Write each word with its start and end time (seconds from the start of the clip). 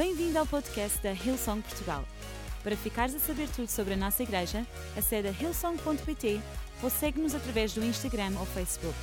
Bem-vindo 0.00 0.38
ao 0.38 0.46
podcast 0.46 0.98
da 1.02 1.12
Hillsong 1.12 1.60
Portugal. 1.60 2.08
Para 2.62 2.74
ficares 2.74 3.14
a 3.14 3.18
saber 3.18 3.46
tudo 3.50 3.68
sobre 3.68 3.92
a 3.92 3.96
nossa 3.98 4.22
igreja, 4.22 4.66
acede 4.96 5.28
a 5.28 5.30
hillsong.pt 5.30 6.40
ou 6.82 6.88
segue-nos 6.88 7.34
através 7.34 7.74
do 7.74 7.84
Instagram 7.84 8.32
ou 8.38 8.46
Facebook. 8.46 8.96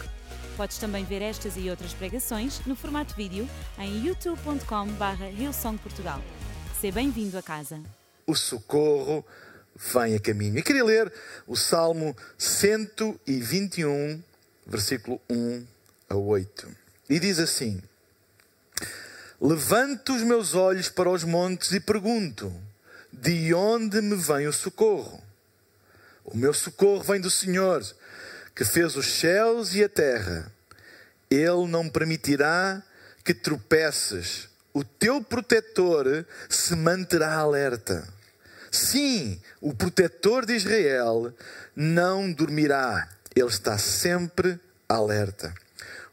Podes 0.58 0.80
também 0.80 1.06
ver 1.06 1.22
estas 1.22 1.56
e 1.56 1.70
outras 1.70 1.94
pregações 1.94 2.66
no 2.66 2.76
formato 2.76 3.14
vídeo 3.16 3.48
em 3.78 4.08
youtube.com.br 4.08 5.24
hillsongportugal. 5.40 6.20
Seja 6.82 6.96
bem-vindo 6.96 7.38
a 7.38 7.44
casa. 7.44 7.80
O 8.26 8.34
socorro 8.34 9.24
vem 9.94 10.16
a 10.16 10.20
caminho. 10.20 10.58
E 10.58 10.64
queria 10.64 10.84
ler 10.84 11.14
o 11.46 11.56
Salmo 11.56 12.18
121, 12.40 14.20
versículo 14.66 15.22
1 15.30 15.64
a 16.10 16.16
8. 16.16 16.68
E 17.08 17.20
diz 17.20 17.38
assim: 17.38 17.84
Levanto 19.40 20.16
os 20.16 20.24
meus 20.24 20.56
olhos 20.56 20.90
para 20.90 21.12
os 21.12 21.24
montes 21.24 21.72
e 21.72 21.80
pergunto: 21.80 22.52
De 23.14 23.54
onde 23.54 24.02
me 24.02 24.16
vem 24.16 24.48
o 24.48 24.54
socorro? 24.54 25.24
O 26.26 26.36
meu 26.36 26.54
socorro 26.54 27.04
vem 27.04 27.22
do 27.22 27.30
Senhor, 27.30 27.86
que 28.56 28.66
fez 28.66 28.96
os 28.96 29.06
céus 29.06 29.76
e 29.76 29.84
a 29.84 29.90
terra. 29.90 30.52
Ele 31.30 31.68
não 31.68 31.88
permitirá 31.88 32.82
que 33.24 33.34
tropeces. 33.34 34.50
O 34.74 34.84
teu 34.84 35.24
protetor 35.24 36.26
se 36.50 36.76
manterá 36.76 37.36
alerta. 37.36 38.08
Sim, 38.72 39.40
o 39.62 39.74
protetor 39.74 40.46
de 40.46 40.54
Israel 40.54 41.34
não 41.76 42.32
dormirá. 42.32 43.08
Ele 43.36 43.48
está 43.48 43.78
sempre 43.78 44.60
alerta. 44.90 45.54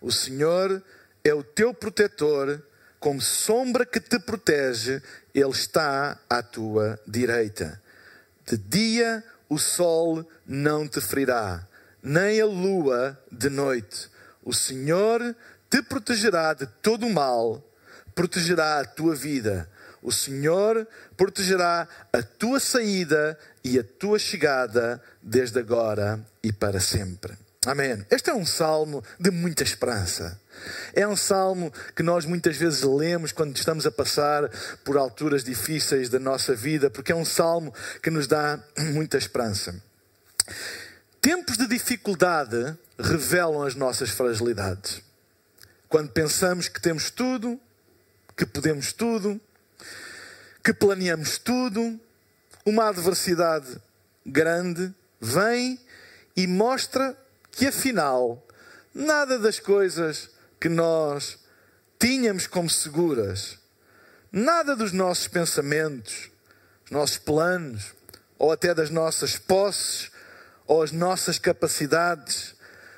O 0.00 0.12
Senhor 0.12 0.82
é 1.24 1.32
o 1.32 1.42
teu 1.42 1.72
protetor 1.72 2.62
como 3.04 3.20
sombra 3.20 3.84
que 3.84 4.00
te 4.00 4.18
protege, 4.18 5.02
Ele 5.34 5.50
está 5.50 6.18
à 6.26 6.42
tua 6.42 6.98
direita. 7.06 7.78
De 8.46 8.56
dia 8.56 9.22
o 9.46 9.58
sol 9.58 10.26
não 10.46 10.88
te 10.88 11.02
ferirá, 11.02 11.68
nem 12.02 12.40
a 12.40 12.46
lua 12.46 13.22
de 13.30 13.50
noite. 13.50 14.08
O 14.42 14.54
Senhor 14.54 15.36
te 15.68 15.82
protegerá 15.82 16.54
de 16.54 16.64
todo 16.80 17.04
o 17.04 17.12
mal, 17.12 17.62
protegerá 18.14 18.80
a 18.80 18.86
tua 18.86 19.14
vida. 19.14 19.68
O 20.00 20.10
Senhor 20.10 20.88
protegerá 21.14 21.86
a 22.10 22.22
tua 22.22 22.58
saída 22.58 23.38
e 23.62 23.78
a 23.78 23.84
tua 23.84 24.18
chegada 24.18 24.98
desde 25.22 25.58
agora 25.58 26.24
e 26.42 26.50
para 26.50 26.80
sempre. 26.80 27.43
Amém. 27.66 28.04
Este 28.10 28.28
é 28.28 28.34
um 28.34 28.44
salmo 28.44 29.02
de 29.18 29.30
muita 29.30 29.62
esperança. 29.62 30.38
É 30.92 31.06
um 31.08 31.16
salmo 31.16 31.72
que 31.96 32.02
nós 32.02 32.26
muitas 32.26 32.56
vezes 32.56 32.82
lemos 32.82 33.32
quando 33.32 33.56
estamos 33.56 33.86
a 33.86 33.90
passar 33.90 34.50
por 34.84 34.98
alturas 34.98 35.42
difíceis 35.42 36.10
da 36.10 36.18
nossa 36.18 36.54
vida, 36.54 36.90
porque 36.90 37.10
é 37.10 37.14
um 37.14 37.24
salmo 37.24 37.72
que 38.02 38.10
nos 38.10 38.26
dá 38.26 38.62
muita 38.92 39.16
esperança. 39.16 39.74
Tempos 41.22 41.56
de 41.56 41.66
dificuldade 41.66 42.76
revelam 42.98 43.62
as 43.62 43.74
nossas 43.74 44.10
fragilidades. 44.10 45.02
Quando 45.88 46.10
pensamos 46.10 46.68
que 46.68 46.80
temos 46.80 47.10
tudo, 47.10 47.58
que 48.36 48.44
podemos 48.44 48.92
tudo, 48.92 49.40
que 50.62 50.74
planeamos 50.74 51.38
tudo, 51.38 51.98
uma 52.66 52.88
adversidade 52.88 53.80
grande 54.26 54.92
vem 55.20 55.80
e 56.36 56.46
mostra 56.46 57.16
que 57.54 57.68
afinal 57.68 58.46
nada 58.94 59.38
das 59.38 59.58
coisas 59.58 60.30
que 60.60 60.68
nós 60.68 61.38
tínhamos 61.98 62.46
como 62.46 62.68
seguras, 62.68 63.58
nada 64.30 64.76
dos 64.76 64.92
nossos 64.92 65.28
pensamentos, 65.28 66.30
dos 66.84 66.90
nossos 66.90 67.18
planos, 67.18 67.94
ou 68.38 68.52
até 68.52 68.74
das 68.74 68.90
nossas 68.90 69.36
posses, 69.36 70.10
ou 70.66 70.82
as 70.82 70.92
nossas 70.92 71.38
capacidades, 71.38 72.54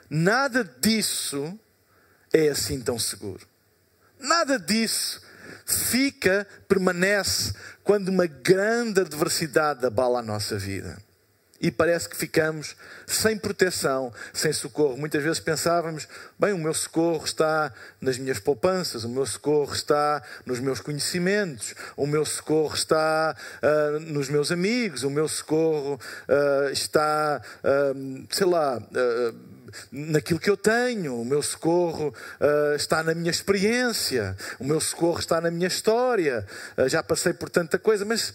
nada 0.08 0.64
disso 0.64 1.59
é 2.32 2.48
assim 2.48 2.80
tão 2.80 2.98
seguro. 2.98 3.47
Nada 4.19 4.59
disso 4.59 5.20
fica, 5.64 6.47
permanece 6.69 7.53
quando 7.84 8.09
uma 8.09 8.26
grande 8.26 9.00
adversidade 9.00 9.84
abala 9.84 10.20
a 10.20 10.22
nossa 10.22 10.59
vida 10.59 11.05
e 11.60 11.70
parece 11.70 12.08
que 12.08 12.16
ficamos 12.16 12.76
sem 13.06 13.38
proteção, 13.38 14.12
sem 14.32 14.52
socorro. 14.52 14.96
Muitas 14.96 15.22
vezes 15.22 15.40
pensávamos, 15.40 16.06
bem, 16.38 16.52
o 16.52 16.58
meu 16.58 16.74
socorro 16.74 17.24
está 17.24 17.72
nas 18.00 18.18
minhas 18.18 18.38
poupanças, 18.38 19.04
o 19.04 19.08
meu 19.08 19.24
socorro 19.24 19.72
está 19.72 20.22
nos 20.44 20.60
meus 20.60 20.80
conhecimentos, 20.80 21.74
o 21.96 22.06
meu 22.06 22.24
socorro 22.24 22.74
está 22.74 23.34
uh, 23.62 24.00
nos 24.00 24.28
meus 24.28 24.52
amigos, 24.52 25.02
o 25.02 25.10
meu 25.10 25.28
socorro 25.28 25.94
uh, 26.28 26.70
está, 26.70 27.40
uh, 27.64 28.26
sei 28.30 28.46
lá, 28.46 28.80
naquilo 29.90 30.38
que 30.38 30.50
eu 30.50 30.56
tenho, 30.56 31.20
o 31.20 31.24
meu 31.24 31.42
socorro 31.42 32.14
está 32.76 33.02
na 33.02 33.14
minha 33.14 33.30
experiência, 33.30 34.36
o 34.58 34.64
meu 34.64 34.80
socorro 34.80 35.18
está 35.18 35.40
na 35.40 35.50
minha 35.50 35.66
história, 35.66 36.46
já 36.86 37.02
passei 37.02 37.32
por 37.32 37.50
tanta 37.50 37.78
coisa, 37.78 38.04
mas 38.04 38.34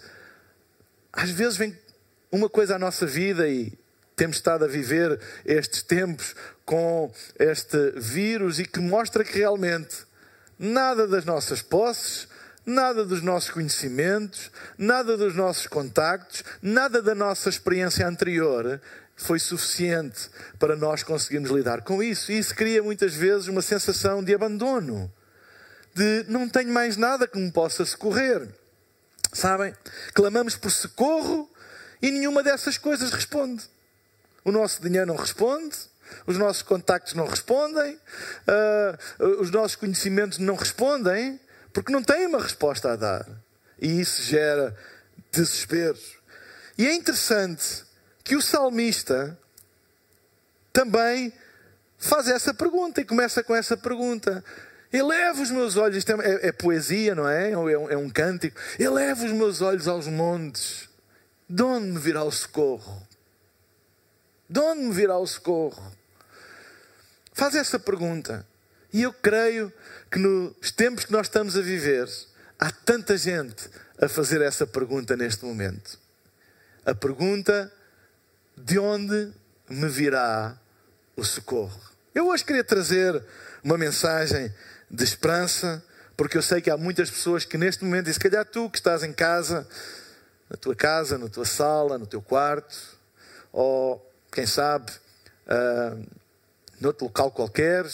às 1.14 1.30
vezes 1.30 1.58
vem 1.58 1.78
uma 2.32 2.50
coisa 2.50 2.76
à 2.76 2.80
nossa 2.80 3.06
vida 3.06 3.48
e 3.50 3.78
temos 4.16 4.38
estado 4.38 4.64
a 4.64 4.68
viver 4.68 5.20
estes 5.46 5.84
tempos 5.84 6.34
com 6.66 7.12
este 7.38 7.92
vírus 7.98 8.60
e 8.60 8.66
que 8.66 8.80
mostra 8.80 9.24
que 9.24 9.38
realmente 9.38 10.06
nada 10.58 11.08
das 11.08 11.26
nossas 11.26 11.62
posses, 11.62 12.28
nada 12.66 13.04
dos 13.04 13.22
nossos 13.22 13.50
conhecimentos, 13.50 14.50
nada 14.78 15.18
dos 15.18 15.36
nossos 15.36 15.68
contactos, 15.68 16.44
nada 16.62 17.02
da 17.02 17.14
nossa 17.14 17.50
experiência 17.50 18.08
anterior 18.08 18.80
foi 19.18 19.38
suficiente 19.38 20.30
para 20.58 20.76
nós 20.76 21.04
conseguirmos 21.04 21.52
lidar 21.52 21.82
com 21.82 22.02
isso. 22.02 22.32
E 22.32 22.40
isso 22.40 22.56
cria 22.56 22.82
muitas 22.82 23.14
vezes 23.14 23.48
uma 23.48 23.62
sensação 23.62 24.24
de 24.24 24.34
abandono, 24.34 25.12
de 25.94 26.26
não 26.30 26.48
tenho 26.48 26.72
mais 26.72 26.96
nada 26.96 27.28
que 27.28 27.38
me 27.38 27.52
possa 27.52 27.84
socorrer. 27.84 28.48
Sabem? 29.34 29.74
Clamamos 30.14 30.56
por 30.56 30.72
socorro 30.72 31.51
e 32.02 32.12
nenhuma 32.12 32.42
dessas 32.42 32.78
coisas 32.78 33.12
responde. 33.12 33.64
O 34.44 34.52
nosso 34.52 34.82
dinheiro 34.82 35.06
não 35.06 35.16
responde, 35.16 35.76
os 36.26 36.38
nossos 36.38 36.62
contactos 36.62 37.14
não 37.14 37.26
respondem, 37.26 37.96
uh, 37.96 39.26
os 39.40 39.52
nossos 39.52 39.76
conhecimentos 39.76 40.40
não 40.40 40.56
respondem, 40.56 41.40
porque 41.74 41.92
não 41.92 42.04
têm 42.04 42.28
uma 42.28 42.42
resposta 42.42 42.92
a 42.92 42.96
dar. 42.96 43.28
E 43.80 44.02
isso 44.02 44.24
gera 44.24 44.76
desespero. 45.32 45.98
E 46.78 46.88
é 46.88 46.94
interessante 46.94 47.84
que 48.24 48.36
o 48.36 48.42
salmista 48.42 49.38
também 50.74 51.34
faz 51.98 52.28
essa 52.28 52.54
pergunta 52.54 53.02
e 53.02 53.06
começa 53.06 53.44
com 53.44 53.56
essa 53.56 53.78
pergunta. 53.78 54.44
Eleva 54.92 55.42
os 55.42 55.52
meus 55.52 55.78
olhos, 55.78 55.98
isto 55.98 56.12
é, 56.12 56.16
é, 56.16 56.48
é 56.48 56.52
poesia, 56.52 57.16
não 57.16 57.28
é? 57.28 57.52
É 57.52 57.58
um, 57.58 57.90
é 57.92 57.98
um 57.98 58.10
cântico. 58.10 58.60
Eleva 58.78 59.24
os 59.24 59.32
meus 59.32 59.62
olhos 59.62 59.88
aos 59.88 60.08
montes 60.08 60.91
de 61.52 61.64
onde 61.64 61.88
me 61.88 62.00
virá 62.00 62.24
o 62.24 62.32
socorro? 62.32 63.06
De 64.50 64.58
onde 64.58 64.84
me 64.84 64.94
virá 64.94 65.18
o 65.18 65.28
socorro? 65.28 65.92
Faz 67.34 67.56
essa 67.56 67.78
pergunta. 67.78 68.48
E 68.94 69.02
eu 69.04 69.12
creio 69.12 69.72
que 70.10 70.18
nos 70.18 70.72
tempos 70.72 71.04
que 71.04 71.12
nós 71.12 71.28
estamos 71.28 71.58
a 71.58 71.62
viver, 71.62 72.08
há 72.58 72.72
tanta 72.72 73.18
gente 73.18 73.70
a 74.00 74.08
fazer 74.08 74.42
essa 74.42 74.66
pergunta 74.66 75.18
neste 75.18 75.44
momento. 75.44 76.00
A 76.86 76.96
pergunta: 76.96 77.70
de 78.56 78.80
onde 78.80 79.34
me 79.70 79.90
virá 79.90 80.58
o 81.18 81.24
socorro? 81.26 81.82
Eu 82.16 82.30
hoje 82.30 82.46
queria 82.46 82.64
trazer 82.64 83.22
uma 83.62 83.78
mensagem 83.78 84.54
de 84.90 85.04
esperança, 85.04 85.84
porque 86.16 86.38
eu 86.38 86.42
sei 86.42 86.62
que 86.62 86.70
há 86.70 86.78
muitas 86.78 87.10
pessoas 87.10 87.44
que 87.44 87.58
neste 87.58 87.84
momento, 87.84 88.10
e 88.10 88.14
se 88.14 88.20
calhar 88.20 88.46
tu 88.46 88.70
que 88.70 88.78
estás 88.78 89.04
em 89.04 89.12
casa, 89.12 89.68
na 90.52 90.58
tua 90.58 90.76
casa, 90.76 91.18
na 91.18 91.30
tua 91.30 91.46
sala, 91.46 91.98
no 91.98 92.06
teu 92.06 92.22
quarto, 92.22 92.78
ou 93.54 94.06
quem 94.30 94.46
sabe, 94.46 94.92
uh, 95.48 96.06
noutro 96.82 97.06
local 97.06 97.32
qualquer, 97.32 97.86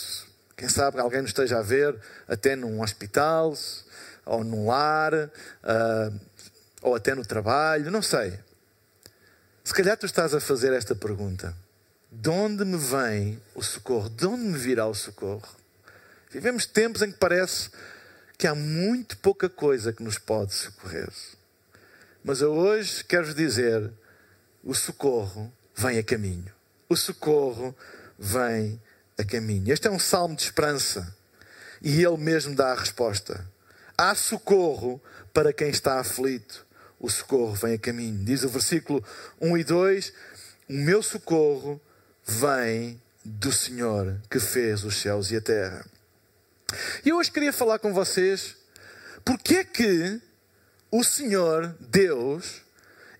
quem 0.55 0.67
sabe 0.67 0.99
alguém 0.99 1.21
nos 1.21 1.29
esteja 1.29 1.59
a 1.59 1.61
ver 1.61 1.95
até 2.27 2.55
num 2.55 2.81
hospital, 2.81 3.53
ou 4.25 4.43
num 4.43 4.65
lar, 4.65 5.13
uh, 5.13 6.19
ou 6.81 6.95
até 6.95 7.13
no 7.13 7.23
trabalho, 7.23 7.91
não 7.91 8.01
sei. 8.01 8.39
Se 9.63 9.71
calhar 9.71 9.95
tu 9.95 10.07
estás 10.07 10.33
a 10.33 10.39
fazer 10.39 10.73
esta 10.73 10.95
pergunta: 10.95 11.55
de 12.11 12.29
onde 12.29 12.65
me 12.65 12.77
vem 12.77 13.39
o 13.53 13.61
socorro? 13.61 14.09
De 14.09 14.25
onde 14.25 14.43
me 14.43 14.57
virá 14.57 14.87
o 14.87 14.95
socorro? 14.95 15.47
Vivemos 16.31 16.65
tempos 16.65 17.03
em 17.03 17.11
que 17.11 17.19
parece 17.19 17.69
que 18.35 18.47
há 18.47 18.55
muito 18.55 19.15
pouca 19.17 19.47
coisa 19.47 19.93
que 19.93 20.01
nos 20.01 20.17
pode 20.17 20.55
socorrer. 20.55 21.07
Mas 22.23 22.41
eu 22.41 22.53
hoje 22.53 23.03
quero 23.03 23.33
dizer: 23.33 23.91
o 24.63 24.73
socorro 24.73 25.51
vem 25.75 25.97
a 25.97 26.03
caminho. 26.03 26.51
O 26.89 26.95
socorro 26.95 27.75
vem 28.17 28.81
a 29.17 29.23
caminho. 29.23 29.71
Este 29.71 29.87
é 29.87 29.91
um 29.91 29.99
salmo 29.99 30.35
de 30.35 30.43
esperança. 30.43 31.15
E 31.81 32.03
ele 32.03 32.17
mesmo 32.17 32.55
dá 32.55 32.71
a 32.71 32.79
resposta. 32.79 33.45
Há 33.97 34.13
socorro 34.15 35.01
para 35.33 35.53
quem 35.53 35.69
está 35.69 35.99
aflito. 35.99 36.65
O 36.99 37.09
socorro 37.09 37.53
vem 37.53 37.73
a 37.73 37.77
caminho. 37.79 38.25
Diz 38.25 38.43
o 38.43 38.49
versículo 38.49 39.03
1 39.39 39.57
e 39.57 39.63
2: 39.63 40.13
O 40.69 40.73
meu 40.73 41.03
socorro 41.03 41.79
vem 42.25 43.01
do 43.23 43.51
Senhor 43.51 44.19
que 44.29 44.39
fez 44.39 44.83
os 44.83 44.97
céus 44.97 45.31
e 45.31 45.35
a 45.35 45.41
terra. 45.41 45.85
E 47.05 47.09
eu 47.09 47.17
hoje 47.17 47.31
queria 47.31 47.53
falar 47.53 47.79
com 47.79 47.93
vocês 47.93 48.55
porque 49.23 49.57
é 49.57 49.63
que 49.63 50.21
o 50.91 51.03
Senhor, 51.03 51.75
Deus, 51.79 52.61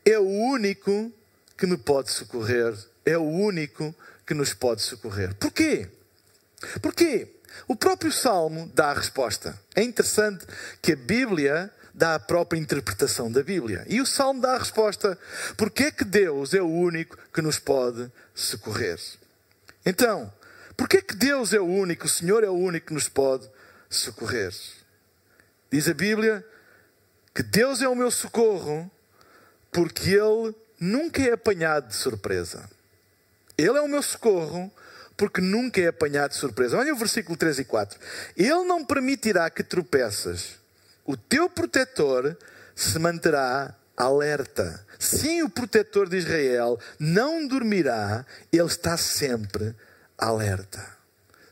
é 0.05 0.17
o 0.17 0.27
único 0.27 1.11
que 1.57 1.65
me 1.65 1.77
pode 1.77 2.11
socorrer, 2.11 2.73
é 3.05 3.17
o 3.17 3.23
único 3.23 3.93
que 4.25 4.33
nos 4.33 4.53
pode 4.53 4.81
socorrer. 4.81 5.33
Porquê? 5.35 5.89
Porquê? 6.81 7.27
O 7.67 7.75
próprio 7.75 8.11
Salmo 8.11 8.71
dá 8.73 8.91
a 8.91 8.93
resposta. 8.93 9.59
É 9.75 9.83
interessante 9.83 10.45
que 10.81 10.93
a 10.93 10.95
Bíblia 10.95 11.71
dá 11.93 12.15
a 12.15 12.19
própria 12.19 12.59
interpretação 12.59 13.31
da 13.31 13.41
Bíblia. 13.41 13.83
E 13.87 13.99
o 13.99 14.05
Salmo 14.05 14.41
dá 14.41 14.53
a 14.53 14.59
resposta. 14.59 15.17
Porque 15.57 15.85
é 15.85 15.91
que 15.91 16.05
Deus 16.05 16.53
é 16.53 16.61
o 16.61 16.69
único 16.69 17.17
que 17.33 17.41
nos 17.41 17.57
pode 17.57 18.11
socorrer? 18.35 18.99
Então, 19.85 20.31
porque 20.75 20.97
é 20.97 21.01
que 21.01 21.15
Deus 21.15 21.53
é 21.53 21.59
o 21.59 21.65
único, 21.65 22.05
o 22.05 22.09
Senhor 22.09 22.43
é 22.43 22.49
o 22.49 22.53
único 22.53 22.87
que 22.87 22.93
nos 22.93 23.09
pode 23.09 23.49
socorrer? 23.89 24.53
Diz 25.71 25.89
a 25.89 25.93
Bíblia 25.93 26.45
que 27.37 27.43
Deus 27.43 27.83
é 27.83 27.87
o 27.87 27.93
meu 27.93 28.09
socorro 28.09 28.89
porque 29.71 30.09
Ele 30.09 30.55
nunca 30.79 31.21
é 31.21 31.33
apanhado 31.33 31.89
de 31.89 31.95
surpresa. 31.95 32.67
Ele 33.55 33.77
é 33.77 33.81
o 33.81 33.87
meu 33.87 34.01
socorro 34.01 34.73
porque 35.15 35.39
nunca 35.39 35.79
é 35.79 35.85
apanhado 35.85 36.31
de 36.31 36.37
surpresa. 36.37 36.79
Olha 36.79 36.91
o 36.91 36.97
versículo 36.97 37.37
3 37.37 37.59
e 37.59 37.63
4. 37.63 37.99
Ele 38.35 38.63
não 38.63 38.83
permitirá 38.83 39.51
que 39.51 39.61
tropeças. 39.61 40.55
O 41.05 41.15
teu 41.15 41.47
protetor 41.47 42.35
se 42.75 42.97
manterá 42.97 43.75
alerta. 43.95 44.83
Sim, 44.97 45.43
o 45.43 45.49
protetor 45.49 46.09
de 46.09 46.17
Israel 46.17 46.79
não 46.97 47.45
dormirá, 47.45 48.25
ele 48.51 48.65
está 48.65 48.97
sempre 48.97 49.75
alerta. 50.17 50.83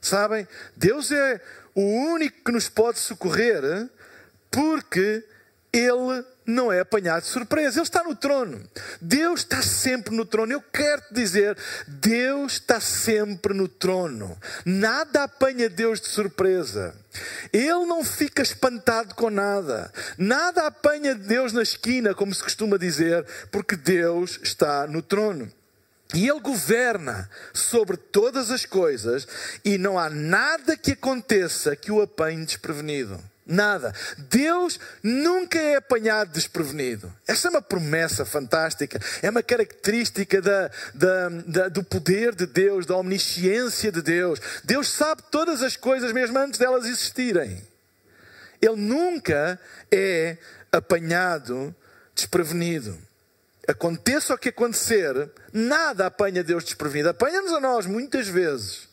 Sabem? 0.02 0.48
Deus 0.76 1.12
é 1.12 1.40
o 1.76 1.84
único 1.84 2.44
que 2.44 2.52
nos 2.52 2.70
pode 2.70 2.98
socorrer 2.98 3.88
porque 4.50 5.24
ele 5.78 6.24
não 6.46 6.72
é 6.72 6.80
apanhado 6.80 7.24
de 7.24 7.28
surpresa. 7.28 7.80
Ele 7.80 7.84
está 7.84 8.02
no 8.02 8.16
trono. 8.16 8.62
Deus 9.02 9.42
está 9.42 9.62
sempre 9.62 10.16
no 10.16 10.26
trono. 10.26 10.54
Eu 10.54 10.62
quero 10.62 11.02
te 11.02 11.14
dizer, 11.14 11.58
Deus 11.86 12.54
está 12.54 12.80
sempre 12.80 13.54
no 13.54 13.68
trono. 13.68 14.38
Nada 14.64 15.24
apanha 15.24 15.70
Deus 15.70 16.00
de 16.00 16.08
surpresa. 16.08 16.96
Ele 17.52 17.86
não 17.86 18.06
fica 18.06 18.42
espantado 18.42 19.16
com 19.16 19.30
nada. 19.30 19.92
Nada 20.18 20.68
apanha 20.68 21.14
Deus 21.14 21.52
na 21.52 21.62
esquina, 21.62 22.14
como 22.14 22.34
se 22.34 22.42
costuma 22.42 22.78
dizer, 22.78 23.26
porque 23.52 23.76
Deus 23.76 24.40
está 24.42 24.88
no 24.88 25.02
trono. 25.02 25.52
E 26.14 26.30
Ele 26.30 26.40
governa 26.40 27.30
sobre 27.54 27.98
todas 27.98 28.50
as 28.50 28.66
coisas 28.66 29.28
e 29.66 29.78
não 29.78 30.00
há 30.00 30.10
nada 30.10 30.78
que 30.78 30.92
aconteça 30.92 31.76
que 31.76 31.92
o 31.92 32.02
apanhe 32.02 32.46
desprevenido. 32.46 33.20
Nada. 33.46 33.94
Deus 34.18 34.80
nunca 35.04 35.60
é 35.60 35.76
apanhado 35.76 36.32
desprevenido. 36.32 37.14
Essa 37.28 37.48
é 37.48 37.52
uma 37.52 37.62
promessa 37.62 38.26
fantástica. 38.26 39.00
É 39.22 39.30
uma 39.30 39.44
característica 39.44 40.42
da, 40.42 40.72
da, 40.96 41.30
da, 41.30 41.70
do 41.70 41.84
poder 41.84 42.34
de 42.34 42.48
Deus, 42.48 42.88
da 42.88 42.98
omnisciência 42.98 43.92
de 43.92 44.02
Deus. 44.02 44.40
Deus 44.64 44.90
sabe 44.90 45.22
todas 45.30 45.62
as 45.62 45.76
coisas 45.78 46.12
mesmo 46.12 46.40
antes 46.40 46.58
delas 46.58 46.86
existirem. 46.86 47.62
Ele 48.60 48.76
nunca 48.78 49.60
é 49.92 50.38
apanhado 50.72 51.76
desprevenido. 52.16 52.98
Aconteça 53.68 54.34
o 54.34 54.38
que 54.38 54.50
acontecer, 54.50 55.30
nada 55.54 56.08
apanha 56.08 56.44
Deus 56.44 56.64
desprevenido. 56.64 57.10
Apanha-nos 57.10 57.54
a 57.54 57.60
nós 57.60 57.86
muitas 57.86 58.28
vezes 58.28 58.88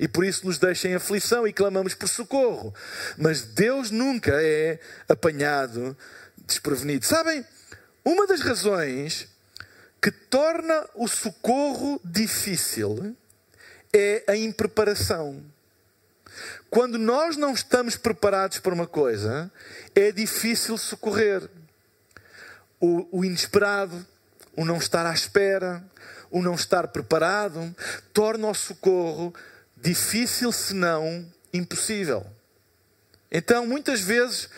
e 0.00 0.08
por 0.08 0.24
isso 0.24 0.46
nos 0.46 0.56
deixa 0.56 0.88
em 0.88 0.94
aflição 0.94 1.46
e 1.46 1.52
clamamos 1.52 1.94
por 1.94 2.08
socorro. 2.08 2.74
Mas 3.18 3.42
Deus 3.42 3.90
nunca 3.90 4.32
é 4.42 4.80
apanhado 5.06 5.94
desprevenido. 6.46 7.04
Sabem, 7.04 7.44
uma 8.02 8.26
das 8.26 8.40
razões 8.40 9.28
que 10.00 10.10
torna 10.10 10.88
o 10.94 11.06
socorro 11.06 12.00
difícil 12.02 13.14
é 13.92 14.24
a 14.26 14.34
impreparação. 14.34 15.44
Quando 16.70 16.96
nós 16.96 17.36
não 17.36 17.52
estamos 17.52 17.94
preparados 17.94 18.58
para 18.58 18.72
uma 18.72 18.86
coisa, 18.86 19.52
é 19.94 20.10
difícil 20.10 20.78
socorrer. 20.78 21.46
O, 22.80 23.18
o 23.18 23.22
inesperado, 23.22 24.06
o 24.56 24.64
não 24.64 24.78
estar 24.78 25.04
à 25.04 25.12
espera, 25.12 25.84
o 26.30 26.40
não 26.40 26.54
estar 26.54 26.88
preparado, 26.88 27.76
torna 28.14 28.48
o 28.48 28.54
socorro 28.54 29.34
difícil, 29.80 30.52
se 30.52 30.74
não 30.74 31.26
impossível. 31.52 32.26
Então, 33.30 33.66
muitas 33.66 34.00
vezes, 34.00 34.48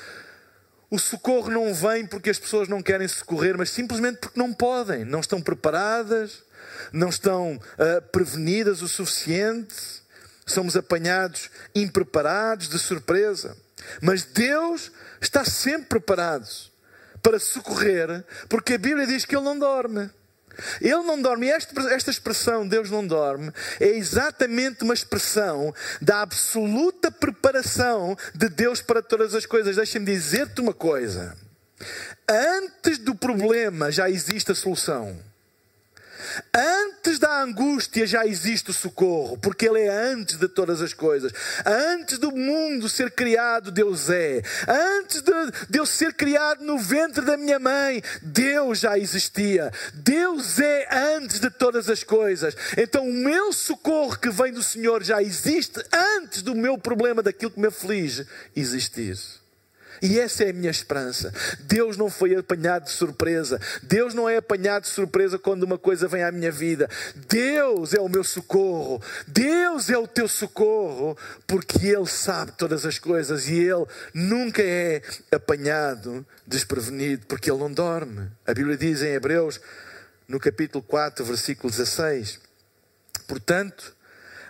o 0.91 0.99
socorro 0.99 1.51
não 1.51 1.73
vem 1.75 2.07
porque 2.07 2.31
as 2.31 2.39
pessoas 2.39 2.69
não 2.69 2.83
querem 2.83 3.09
socorrer, 3.09 3.57
mas 3.57 3.71
simplesmente 3.71 4.19
porque 4.19 4.39
não 4.39 4.53
podem, 4.53 5.05
não 5.05 5.21
estão 5.21 5.41
preparadas, 5.41 6.43
não 6.93 7.09
estão 7.09 7.55
uh, 7.55 8.03
prevenidas 8.11 8.83
o 8.83 8.89
suficiente, 8.89 9.75
somos 10.47 10.77
apanhados 10.77 11.51
impreparados, 11.75 12.69
de 12.69 12.79
surpresa. 12.79 13.57
Mas 14.01 14.25
Deus 14.25 14.93
está 15.21 15.45
sempre 15.45 15.87
preparado 15.89 16.49
para 17.23 17.39
socorrer, 17.39 18.25
porque 18.49 18.75
a 18.75 18.79
Bíblia 18.79 19.07
diz 19.07 19.25
que 19.25 19.37
Ele 19.37 19.45
não 19.45 19.59
dorme. 19.59 20.11
Ele 20.81 21.03
não 21.03 21.21
dorme. 21.21 21.49
Esta, 21.49 21.81
esta 21.93 22.11
expressão, 22.11 22.67
Deus 22.67 22.91
não 22.91 23.07
dorme, 23.07 23.53
é 23.81 23.89
exatamente 23.89 24.83
uma 24.85 24.95
expressão 24.95 25.75
da 26.01 26.23
absoluta 26.23 27.11
preparação 27.11 28.17
de 28.35 28.49
Deus 28.49 28.81
para 28.81 29.03
todas 29.03 29.35
as 29.35 29.47
coisas. 29.47 29.77
Deixa-me 29.77 30.07
dizer-te 30.07 30.61
uma 30.61 30.75
coisa. 30.75 31.37
Antes 32.29 32.99
do 32.99 33.15
problema 33.15 33.91
já 33.91 34.09
existe 34.09 34.53
a 34.53 34.55
solução. 34.55 35.32
Antes 36.55 37.19
da 37.19 37.43
angústia 37.43 38.07
já 38.07 38.27
existe 38.27 38.71
o 38.71 38.75
socorro, 38.75 39.37
porque 39.39 39.67
Ele 39.67 39.81
é 39.81 39.89
antes 39.89 40.37
de 40.37 40.49
todas 40.49 40.81
as 40.81 40.93
coisas. 40.93 41.33
Antes 41.65 42.19
do 42.19 42.31
mundo 42.33 42.89
ser 42.89 43.11
criado, 43.11 43.71
Deus 43.71 44.11
é. 44.11 44.43
Antes 44.69 45.23
de, 45.23 45.33
de 45.69 45.79
eu 45.79 45.87
ser 45.87 46.15
criado 46.15 46.65
no 46.65 46.79
ventre 46.79 47.25
da 47.25 47.37
minha 47.37 47.59
mãe, 47.59 48.03
Deus 48.23 48.81
já 48.81 48.99
existia. 48.99 49.71
Deus 49.95 50.59
é 50.59 50.89
antes 51.17 51.41
de 51.41 51.51
todas 51.51 51.89
as 51.89 52.03
coisas. 52.03 52.55
Então 52.77 53.09
o 53.09 53.13
meu 53.13 53.53
socorro 53.53 54.19
que 54.19 54.31
vem 54.31 54.53
do 54.53 54.63
Senhor 54.63 55.03
já 55.03 55.23
existe 55.23 55.83
antes 55.93 56.43
do 56.43 56.55
meu 56.55 56.79
problema, 56.79 57.23
daquilo 57.23 57.51
que 57.51 57.61
me 57.61 57.69
aflige, 57.69 58.27
existir. 58.55 59.42
E 60.03 60.19
essa 60.19 60.43
é 60.43 60.51
a 60.51 60.53
minha 60.53 60.71
esperança. 60.71 61.33
Deus 61.61 61.97
não 61.97 62.11
foi 62.11 62.35
apanhado 62.35 62.87
de 62.87 62.91
surpresa. 62.91 63.61
Deus 63.85 64.13
não 64.13 64.29
é 64.29 64.37
apanhado 64.37 64.83
de 64.83 64.89
surpresa 64.89 65.39
quando 65.39 65.63
uma 65.63 65.79
coisa 65.79 66.09
vem 66.09 66.25
à 66.25 66.33
minha 66.33 66.51
vida. 66.51 66.91
Deus 67.29 67.95
é 67.95 68.01
o 68.01 68.09
meu 68.09 68.25
socorro. 68.25 69.01
Deus 69.29 69.89
é 69.91 69.97
o 69.97 70.09
teu 70.09 70.27
socorro, 70.27 71.17
porque 71.47 71.87
Ele 71.87 72.09
sabe 72.09 72.51
todas 72.59 72.85
as 72.85 72.99
coisas 72.99 73.49
e 73.49 73.55
Ele 73.55 73.87
nunca 74.13 74.61
é 74.61 75.03
apanhado 75.31 76.27
desprevenido, 76.45 77.25
porque 77.27 77.49
Ele 77.49 77.61
não 77.61 77.73
dorme. 77.73 78.29
A 78.45 78.53
Bíblia 78.53 78.77
diz 78.77 79.03
em 79.03 79.13
Hebreus, 79.13 79.61
no 80.27 80.41
capítulo 80.41 80.83
4, 80.83 81.25
versículo 81.25 81.71
16: 81.71 82.41
Portanto, 83.29 83.95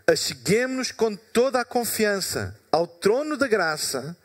acheguemos-nos 0.06 0.92
com 0.92 1.14
toda 1.14 1.60
a 1.60 1.64
confiança 1.64 2.56
ao 2.70 2.86
trono 2.86 3.36
da 3.36 3.46
graça 3.46 4.16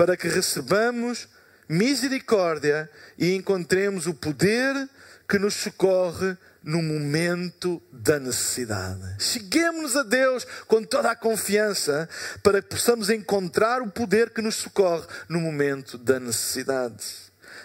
para 0.00 0.16
que 0.16 0.28
recebamos 0.28 1.28
misericórdia 1.68 2.88
e 3.18 3.34
encontremos 3.34 4.06
o 4.06 4.14
poder 4.14 4.88
que 5.28 5.38
nos 5.38 5.52
socorre 5.52 6.38
no 6.64 6.80
momento 6.80 7.82
da 7.92 8.18
necessidade. 8.18 9.22
Cheguemos 9.22 9.96
a 9.96 10.02
Deus 10.02 10.46
com 10.66 10.82
toda 10.82 11.10
a 11.10 11.14
confiança 11.14 12.08
para 12.42 12.62
que 12.62 12.68
possamos 12.70 13.10
encontrar 13.10 13.82
o 13.82 13.90
poder 13.90 14.30
que 14.30 14.40
nos 14.40 14.54
socorre 14.54 15.06
no 15.28 15.38
momento 15.38 15.98
da 15.98 16.18
necessidade. 16.18 17.04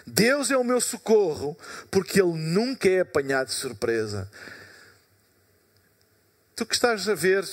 Deus 0.06 0.50
é 0.50 0.58
o 0.58 0.62
meu 0.62 0.82
socorro 0.82 1.56
porque 1.90 2.20
Ele 2.20 2.34
nunca 2.34 2.86
é 2.86 3.00
apanhado 3.00 3.46
de 3.46 3.54
surpresa. 3.54 4.30
Tu 6.54 6.66
que 6.66 6.74
estás 6.74 7.08
a 7.08 7.14
ver 7.14 7.46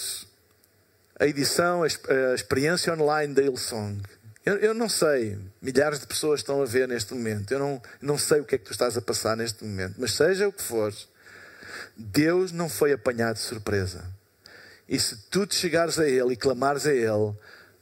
a 1.17 1.25
edição, 1.25 1.83
a 1.83 2.35
experiência 2.35 2.93
online 2.93 3.33
da 3.33 3.41
Hillsong, 3.41 4.01
eu, 4.45 4.57
eu, 4.57 4.73
não 4.73 4.89
sei, 4.89 5.37
milhares 5.61 5.99
de 5.99 6.07
pessoas 6.07 6.41
estão 6.41 6.61
a 6.61 6.65
ver 6.65 6.87
neste 6.87 7.13
momento. 7.13 7.51
Eu 7.51 7.59
não, 7.59 7.81
não 8.01 8.17
sei 8.17 8.41
o 8.41 8.45
que 8.45 8.55
é 8.55 8.57
que 8.57 8.65
tu 8.65 8.71
estás 8.71 8.97
a 8.97 9.01
passar 9.01 9.37
neste 9.37 9.63
momento, 9.63 9.95
mas 9.97 10.13
seja 10.13 10.47
o 10.47 10.53
que 10.53 10.61
for, 10.61 10.93
Deus 11.95 12.51
não 12.51 12.67
foi 12.67 12.91
apanhado 12.91 13.35
de 13.35 13.41
surpresa. 13.41 14.03
E 14.87 14.99
se 14.99 15.15
tu 15.29 15.47
te 15.47 15.55
chegares 15.55 15.97
a 15.97 16.07
Ele 16.07 16.33
e 16.33 16.37
clamares 16.37 16.85
a 16.85 16.93
Ele, 16.93 17.33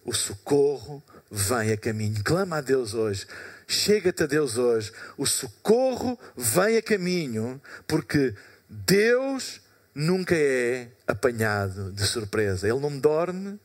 o 0.06 0.14
socorro 0.14 1.04
vem 1.32 1.72
a 1.72 1.78
caminho. 1.78 2.24
Clama 2.24 2.58
a 2.58 2.62
Deus 2.62 2.94
hoje. 2.94 3.26
Chega-te 3.68 4.24
a 4.24 4.26
Deus 4.28 4.58
hoje. 4.58 4.92
O 5.18 5.26
socorro 5.26 6.20
vem 6.36 6.78
a 6.78 6.82
caminho, 6.82 7.62
porque 7.88 8.36
Deus 8.70 9.62
nunca 9.94 10.36
é 10.36 10.90
apanhado 11.08 11.92
de 11.92 12.06
surpresa. 12.06 12.68
Ele 12.68 12.80
não 12.80 12.98
dorme, 13.00 13.60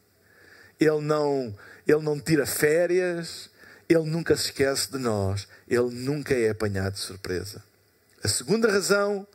ele 0.79 1.01
não, 1.01 1.55
ele 1.87 2.03
não 2.03 2.19
tira 2.19 2.45
férias, 2.45 3.51
ele 3.89 4.05
nunca 4.05 4.37
se 4.37 4.47
esquece 4.47 4.91
de 4.91 4.99
nós, 4.99 5.47
ele 5.69 5.91
nunca 5.91 6.35
é 6.35 6.51
apanhado 6.51 6.95
de 6.95 7.01
surpresa. 7.01 7.63
A 8.23 8.29
segunda 8.29 8.71
razão, 8.71 9.27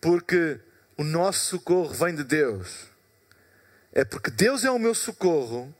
porque 0.00 0.60
o 0.96 1.02
nosso 1.02 1.56
socorro 1.56 1.92
vem 1.92 2.14
de 2.14 2.22
Deus, 2.22 2.90
é 3.92 4.04
porque 4.04 4.30
Deus 4.30 4.64
é 4.64 4.70
o 4.70 4.78
meu 4.78 4.94
socorro, 4.94 5.74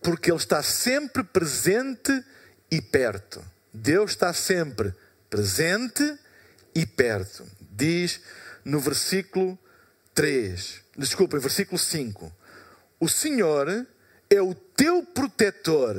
porque 0.00 0.30
Ele 0.30 0.38
está 0.38 0.62
sempre 0.62 1.22
presente 1.22 2.24
e 2.70 2.80
perto. 2.80 3.44
Deus 3.72 4.12
está 4.12 4.32
sempre 4.32 4.94
presente 5.28 6.18
e 6.74 6.86
perto. 6.86 7.46
Diz 7.60 8.20
no 8.64 8.80
versículo 8.80 9.58
3, 10.14 10.80
desculpa, 10.96 11.38
versículo 11.38 11.78
5: 11.78 12.32
O 12.98 13.08
Senhor 13.08 13.86
é 14.32 14.40
o 14.40 14.54
teu 14.54 15.02
protetor, 15.04 15.94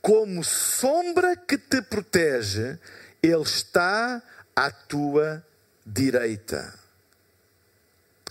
como 0.00 0.44
sombra 0.44 1.36
que 1.36 1.58
te 1.58 1.82
protege, 1.82 2.78
Ele 3.20 3.42
está 3.42 4.22
à 4.54 4.70
tua 4.70 5.44
direita. 5.84 6.72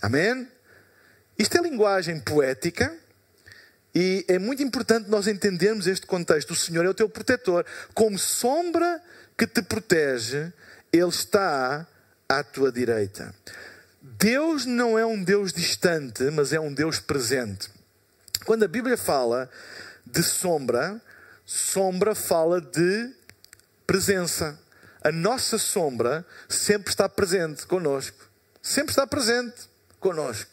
Amém? 0.00 0.48
Isto 1.38 1.58
é 1.58 1.60
linguagem 1.60 2.20
poética 2.20 2.96
e 3.94 4.24
é 4.26 4.38
muito 4.38 4.62
importante 4.62 5.10
nós 5.10 5.26
entendermos 5.26 5.86
este 5.86 6.06
contexto. 6.06 6.52
O 6.52 6.56
Senhor 6.56 6.86
é 6.86 6.88
o 6.88 6.94
teu 6.94 7.08
protetor. 7.08 7.66
Como 7.92 8.18
sombra 8.18 9.02
que 9.36 9.46
te 9.46 9.60
protege, 9.60 10.50
Ele 10.90 11.08
está 11.08 11.86
à 12.26 12.42
tua 12.42 12.72
direita. 12.72 13.34
Deus 14.00 14.64
não 14.64 14.98
é 14.98 15.04
um 15.04 15.22
Deus 15.22 15.52
distante, 15.52 16.24
mas 16.30 16.54
é 16.54 16.60
um 16.60 16.72
Deus 16.72 16.98
presente. 16.98 17.79
Quando 18.44 18.64
a 18.64 18.68
Bíblia 18.68 18.96
fala 18.96 19.50
de 20.06 20.22
sombra, 20.22 21.00
sombra 21.44 22.14
fala 22.14 22.60
de 22.60 23.12
presença. 23.86 24.58
A 25.02 25.12
nossa 25.12 25.58
sombra 25.58 26.24
sempre 26.48 26.90
está 26.90 27.08
presente 27.08 27.66
conosco. 27.66 28.18
Sempre 28.62 28.92
está 28.92 29.06
presente 29.06 29.68
conosco. 29.98 30.50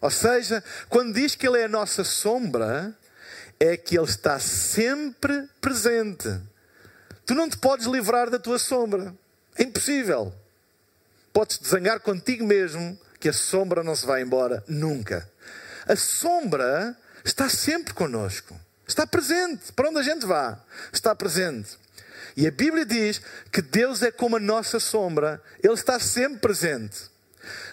Ou 0.00 0.10
seja, 0.10 0.62
quando 0.88 1.14
diz 1.14 1.34
que 1.34 1.46
Ele 1.46 1.58
é 1.58 1.64
a 1.64 1.68
nossa 1.68 2.04
sombra, 2.04 2.96
é 3.58 3.76
que 3.76 3.96
Ele 3.96 4.06
está 4.06 4.38
sempre 4.38 5.48
presente. 5.60 6.28
Tu 7.24 7.34
não 7.34 7.48
te 7.48 7.56
podes 7.56 7.86
livrar 7.86 8.30
da 8.30 8.38
tua 8.38 8.58
sombra. 8.58 9.14
É 9.58 9.62
impossível. 9.62 10.32
Podes 11.32 11.58
desanhar 11.58 12.00
contigo 12.00 12.44
mesmo 12.46 12.98
que 13.18 13.28
a 13.28 13.32
sombra 13.32 13.82
não 13.82 13.96
se 13.96 14.06
vai 14.06 14.22
embora 14.22 14.62
nunca. 14.68 15.28
A 15.86 15.96
sombra 15.96 16.96
está 17.26 17.48
sempre 17.48 17.92
conosco. 17.92 18.58
Está 18.86 19.06
presente. 19.06 19.72
Para 19.72 19.88
onde 19.88 19.98
a 19.98 20.02
gente 20.02 20.24
vá, 20.24 20.58
está 20.92 21.14
presente. 21.14 21.76
E 22.36 22.46
a 22.46 22.50
Bíblia 22.50 22.86
diz 22.86 23.20
que 23.50 23.60
Deus 23.60 24.02
é 24.02 24.10
como 24.10 24.36
a 24.36 24.40
nossa 24.40 24.78
sombra. 24.78 25.42
Ele 25.62 25.74
está 25.74 25.98
sempre 25.98 26.38
presente. 26.38 27.10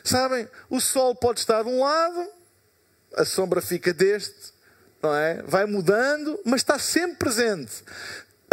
Sabem, 0.03 0.47
o 0.69 0.79
sol 0.79 1.15
pode 1.15 1.39
estar 1.39 1.63
de 1.63 1.69
um 1.69 1.81
lado, 1.81 2.29
a 3.15 3.25
sombra 3.25 3.61
fica 3.61 3.91
deste, 3.93 4.53
não 5.01 5.15
é? 5.15 5.41
Vai 5.43 5.65
mudando, 5.65 6.39
mas 6.45 6.61
está 6.61 6.77
sempre 6.77 7.17
presente. 7.17 7.83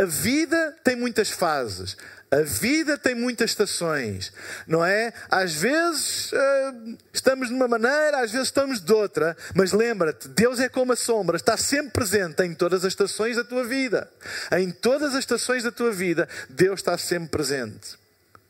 A 0.00 0.04
vida 0.07 0.75
tem 0.83 0.97
muitas 0.97 1.28
fases. 1.28 1.95
A 2.30 2.40
vida 2.40 2.97
tem 2.97 3.14
muitas 3.14 3.50
estações, 3.50 4.33
não 4.66 4.85
é? 4.85 5.12
Às 5.28 5.52
vezes 5.52 6.30
uh, 6.33 6.99
estamos 7.12 7.49
de 7.49 7.54
uma 7.54 7.66
maneira, 7.66 8.23
às 8.23 8.30
vezes 8.30 8.47
estamos 8.47 8.80
de 8.80 8.92
outra, 8.92 9.37
mas 9.52 9.73
lembra-te, 9.73 10.28
Deus 10.28 10.61
é 10.61 10.69
como 10.69 10.92
a 10.92 10.97
sombra, 10.97 11.37
está 11.37 11.57
sempre 11.57 11.90
presente 11.90 12.40
em 12.45 12.54
todas 12.54 12.85
as 12.85 12.92
estações 12.92 13.37
da 13.37 13.42
tua 13.42 13.64
vida. 13.64 14.09
Em 14.52 14.71
todas 14.71 15.12
as 15.12 15.19
estações 15.19 15.64
da 15.64 15.73
tua 15.73 15.90
vida, 15.90 16.28
Deus 16.49 16.80
está 16.80 16.97
sempre 16.97 17.28
presente. 17.28 17.99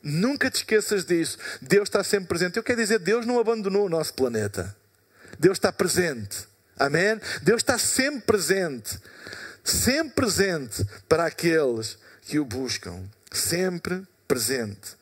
Nunca 0.01 0.49
te 0.49 0.57
esqueças 0.57 1.03
disso. 1.03 1.37
Deus 1.61 1.89
está 1.89 2.03
sempre 2.03 2.27
presente. 2.29 2.57
Eu 2.57 2.63
quero 2.63 2.79
dizer, 2.79 2.99
Deus 2.99 3.25
não 3.25 3.39
abandonou 3.39 3.87
o 3.87 3.89
nosso 3.89 4.13
planeta. 4.13 4.73
Deus 5.37 5.57
está 5.57 5.73
presente. 5.73 6.47
Amém? 6.77 7.19
Deus 7.41 7.61
está 7.61 7.77
sempre 7.77 8.21
presente. 8.21 8.99
Sempre 9.63 10.15
presente 10.15 10.85
para 11.07 11.25
aqueles 11.25 11.97
que 12.23 12.39
o 12.39 12.45
buscam. 12.45 13.03
Sempre 13.31 14.03
presente. 14.27 14.95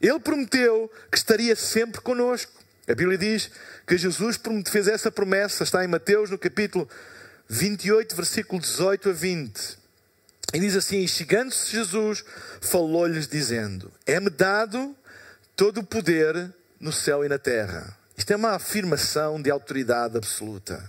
Ele 0.00 0.20
prometeu 0.20 0.90
que 1.10 1.18
estaria 1.18 1.56
sempre 1.56 2.00
conosco. 2.00 2.52
A 2.88 2.94
Bíblia 2.94 3.18
diz 3.18 3.50
que 3.86 3.98
Jesus 3.98 4.40
fez 4.70 4.88
essa 4.88 5.10
promessa, 5.10 5.64
está 5.64 5.84
em 5.84 5.88
Mateus, 5.88 6.30
no 6.30 6.38
capítulo 6.38 6.88
28, 7.48 8.16
versículo 8.16 8.60
18 8.60 9.10
a 9.10 9.12
20. 9.12 9.78
E 10.54 10.60
diz 10.60 10.76
assim: 10.76 11.06
Chegando-se 11.06 11.70
Jesus, 11.70 12.24
falou-lhes, 12.60 13.28
dizendo: 13.28 13.92
É-me 14.06 14.30
dado 14.30 14.96
todo 15.54 15.80
o 15.80 15.84
poder 15.84 16.52
no 16.80 16.92
céu 16.92 17.24
e 17.24 17.28
na 17.28 17.38
terra. 17.38 17.96
Isto 18.16 18.32
é 18.32 18.36
uma 18.36 18.52
afirmação 18.52 19.40
de 19.40 19.50
autoridade 19.50 20.16
absoluta. 20.16 20.88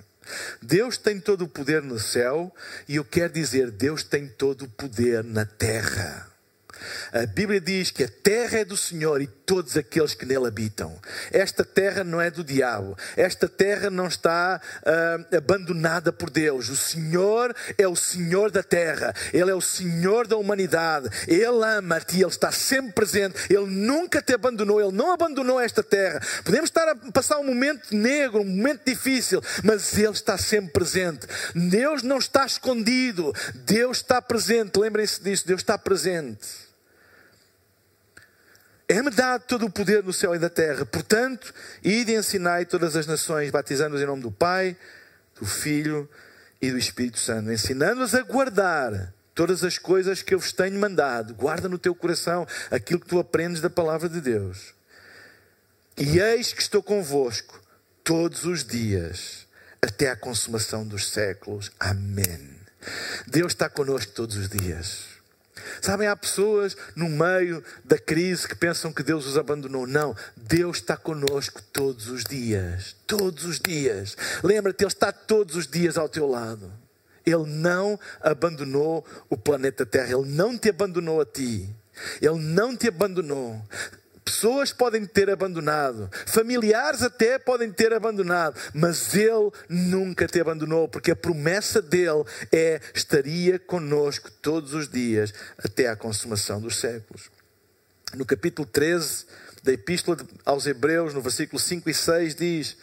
Deus 0.62 0.98
tem 0.98 1.20
todo 1.20 1.44
o 1.44 1.48
poder 1.48 1.82
no 1.82 2.00
céu 2.00 2.54
e 2.88 2.96
eu 2.96 3.06
quero 3.06 3.34
dizer, 3.34 3.72
Deus 3.72 4.04
tem 4.04 4.28
todo 4.28 4.66
o 4.66 4.70
poder 4.70 5.24
na 5.24 5.46
terra. 5.46 6.28
A 7.12 7.26
Bíblia 7.26 7.60
diz 7.60 7.92
que 7.92 8.04
a 8.04 8.08
terra 8.08 8.60
é 8.60 8.66
do 8.66 8.78
Senhor 8.78 9.22
e 9.22 9.28
todos 9.50 9.76
aqueles 9.76 10.14
que 10.14 10.28
nele 10.28 10.46
habitam. 10.46 10.96
Esta 11.32 11.66
terra 11.66 12.04
não 12.04 12.22
é 12.22 12.30
do 12.30 12.44
diabo. 12.44 12.96
Esta 13.18 13.50
terra 13.50 13.90
não 13.90 14.06
está 14.06 14.62
uh, 14.62 15.36
abandonada 15.36 16.14
por 16.14 16.30
Deus. 16.30 16.70
O 16.70 16.76
Senhor 16.76 17.56
é 17.76 17.88
o 17.88 17.96
Senhor 17.96 18.52
da 18.52 18.62
terra. 18.62 19.12
Ele 19.34 19.50
é 19.50 19.56
o 19.56 19.60
Senhor 19.60 20.28
da 20.28 20.38
humanidade. 20.38 21.10
Ele 21.28 21.66
ama-te 21.66 22.18
Ele 22.18 22.30
está 22.30 22.52
sempre 22.52 22.92
presente. 22.92 23.52
Ele 23.52 23.66
nunca 23.66 24.22
te 24.22 24.36
abandonou. 24.36 24.80
Ele 24.80 24.96
não 24.96 25.12
abandonou 25.12 25.60
esta 25.60 25.82
terra. 25.82 26.22
Podemos 26.44 26.70
estar 26.70 26.88
a 26.88 26.96
passar 27.12 27.40
um 27.40 27.46
momento 27.46 27.92
negro, 27.92 28.42
um 28.42 28.46
momento 28.46 28.84
difícil, 28.86 29.42
mas 29.64 29.98
Ele 29.98 30.12
está 30.12 30.38
sempre 30.38 30.74
presente. 30.74 31.26
Deus 31.56 32.04
não 32.04 32.20
está 32.20 32.46
escondido. 32.46 33.34
Deus 33.56 33.98
está 33.98 34.22
presente. 34.22 34.80
Lembrem-se 34.80 35.24
disso. 35.24 35.48
Deus 35.48 35.62
está 35.62 35.76
presente. 35.76 36.69
É-me 38.92 39.12
dado 39.12 39.44
todo 39.44 39.68
o 39.68 39.70
poder 39.70 40.04
no 40.04 40.12
céu 40.12 40.34
e 40.34 40.40
na 40.40 40.50
terra. 40.50 40.84
Portanto, 40.84 41.54
ide 41.84 42.12
e 42.12 42.16
ensinai 42.16 42.66
todas 42.66 42.96
as 42.96 43.06
nações, 43.06 43.52
batizando-os 43.52 44.02
em 44.02 44.06
nome 44.08 44.24
do 44.24 44.32
Pai, 44.32 44.76
do 45.40 45.46
Filho 45.46 46.10
e 46.60 46.72
do 46.72 46.78
Espírito 46.78 47.20
Santo, 47.20 47.52
ensinando-os 47.52 48.16
a 48.16 48.24
guardar 48.24 49.14
todas 49.36 49.64
as 49.64 49.78
coisas 49.78 50.24
que 50.24 50.34
eu 50.34 50.40
vos 50.40 50.52
tenho 50.52 50.80
mandado. 50.80 51.36
Guarda 51.36 51.70
no 51.70 51.78
teu 51.78 51.94
coração 51.94 52.48
aquilo 52.72 53.00
que 53.00 53.06
tu 53.06 53.20
aprendes 53.20 53.62
da 53.62 53.70
palavra 53.70 54.10
de 54.10 54.20
Deus. 54.20 54.74
E 55.96 56.20
eis 56.20 56.52
que 56.52 56.62
estou 56.64 56.82
convosco 56.82 57.62
todos 58.04 58.44
os 58.46 58.66
dias, 58.66 59.46
até 59.80 60.10
à 60.10 60.16
consumação 60.16 60.84
dos 60.84 61.12
séculos. 61.12 61.72
Amém. 61.80 62.60
Deus 63.28 63.52
está 63.52 63.70
conosco 63.70 64.12
todos 64.14 64.36
os 64.36 64.50
dias. 64.50 65.19
Sabem, 65.82 66.08
há 66.08 66.16
pessoas 66.16 66.76
no 66.96 67.10
meio 67.10 67.64
da 67.84 67.98
crise 67.98 68.48
que 68.48 68.56
pensam 68.56 68.92
que 68.92 69.04
Deus 69.04 69.26
os 69.26 69.38
abandonou. 69.38 69.88
Não, 69.88 70.16
Deus 70.36 70.78
está 70.78 70.98
conosco 70.98 71.62
todos 71.74 72.08
os 72.08 72.24
dias. 72.24 72.96
Todos 73.08 73.46
os 73.46 73.60
dias. 73.60 74.16
Lembra-te, 74.44 74.84
Ele 74.84 74.92
está 74.92 75.12
todos 75.12 75.56
os 75.56 75.68
dias 75.68 75.98
ao 75.98 76.10
teu 76.10 76.28
lado. 76.28 76.72
Ele 77.26 77.46
não 77.46 78.00
abandonou 78.22 79.06
o 79.30 79.38
planeta 79.38 79.86
Terra. 79.86 80.18
Ele 80.18 80.30
não 80.30 80.58
te 80.58 80.70
abandonou 80.70 81.22
a 81.22 81.26
ti. 81.26 81.70
Ele 82.22 82.40
não 82.40 82.76
te 82.76 82.88
abandonou. 82.88 83.62
Pessoas 84.30 84.72
podem 84.72 85.08
ter 85.08 85.28
abandonado, 85.28 86.08
familiares 86.28 87.02
até 87.02 87.40
podem 87.40 87.72
ter 87.72 87.92
abandonado, 87.92 88.56
mas 88.76 89.16
Ele 89.16 89.50
nunca 89.68 90.28
te 90.28 90.40
abandonou, 90.40 90.88
porque 90.88 91.10
a 91.10 91.16
promessa 91.16 91.82
dele 91.82 92.24
é: 92.52 92.80
estaria 92.94 93.58
conosco 93.58 94.30
todos 94.30 94.76
os 94.76 94.88
dias 94.88 95.34
até 95.58 95.88
à 95.88 95.96
consumação 95.96 96.62
dos 96.62 96.80
séculos. 96.80 97.32
No 98.14 98.24
capítulo 98.24 98.68
13 98.68 99.26
da 99.64 99.74
Epístola 99.74 100.20
aos 100.46 100.68
Hebreus, 100.68 101.16
no 101.16 101.22
versículo 101.22 101.60
5 101.60 101.90
e 101.90 101.94
6, 101.96 102.36
diz: 102.36 102.78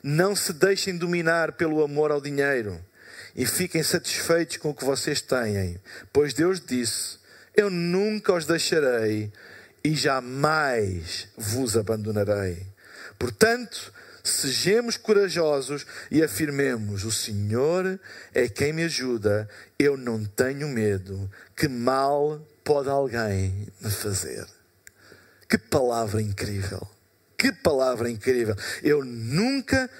Não 0.00 0.36
se 0.36 0.52
deixem 0.52 0.96
dominar 0.96 1.54
pelo 1.54 1.82
amor 1.82 2.12
ao 2.12 2.20
dinheiro 2.20 2.80
e 3.34 3.44
fiquem 3.44 3.82
satisfeitos 3.82 4.58
com 4.58 4.70
o 4.70 4.74
que 4.74 4.84
vocês 4.84 5.20
têm, 5.20 5.76
pois 6.12 6.32
Deus 6.32 6.60
disse: 6.60 7.18
Eu 7.56 7.68
nunca 7.68 8.32
os 8.32 8.46
deixarei 8.46 9.32
e 9.84 9.94
jamais 9.94 11.28
vos 11.36 11.76
abandonarei. 11.76 12.66
Portanto, 13.18 13.92
sejamos 14.22 14.96
corajosos 14.96 15.86
e 16.10 16.22
afirmemos: 16.22 17.04
O 17.04 17.12
Senhor 17.12 18.00
é 18.32 18.48
quem 18.48 18.72
me 18.72 18.84
ajuda, 18.84 19.48
eu 19.78 19.96
não 19.96 20.24
tenho 20.24 20.68
medo. 20.68 21.30
Que 21.54 21.68
mal 21.68 22.40
pode 22.64 22.88
alguém 22.88 23.68
me 23.80 23.90
fazer? 23.90 24.46
Que 25.48 25.58
palavra 25.58 26.22
incrível! 26.22 26.88
Que 27.36 27.52
palavra 27.52 28.10
incrível! 28.10 28.56
Eu 28.82 29.04
nunca 29.04 29.90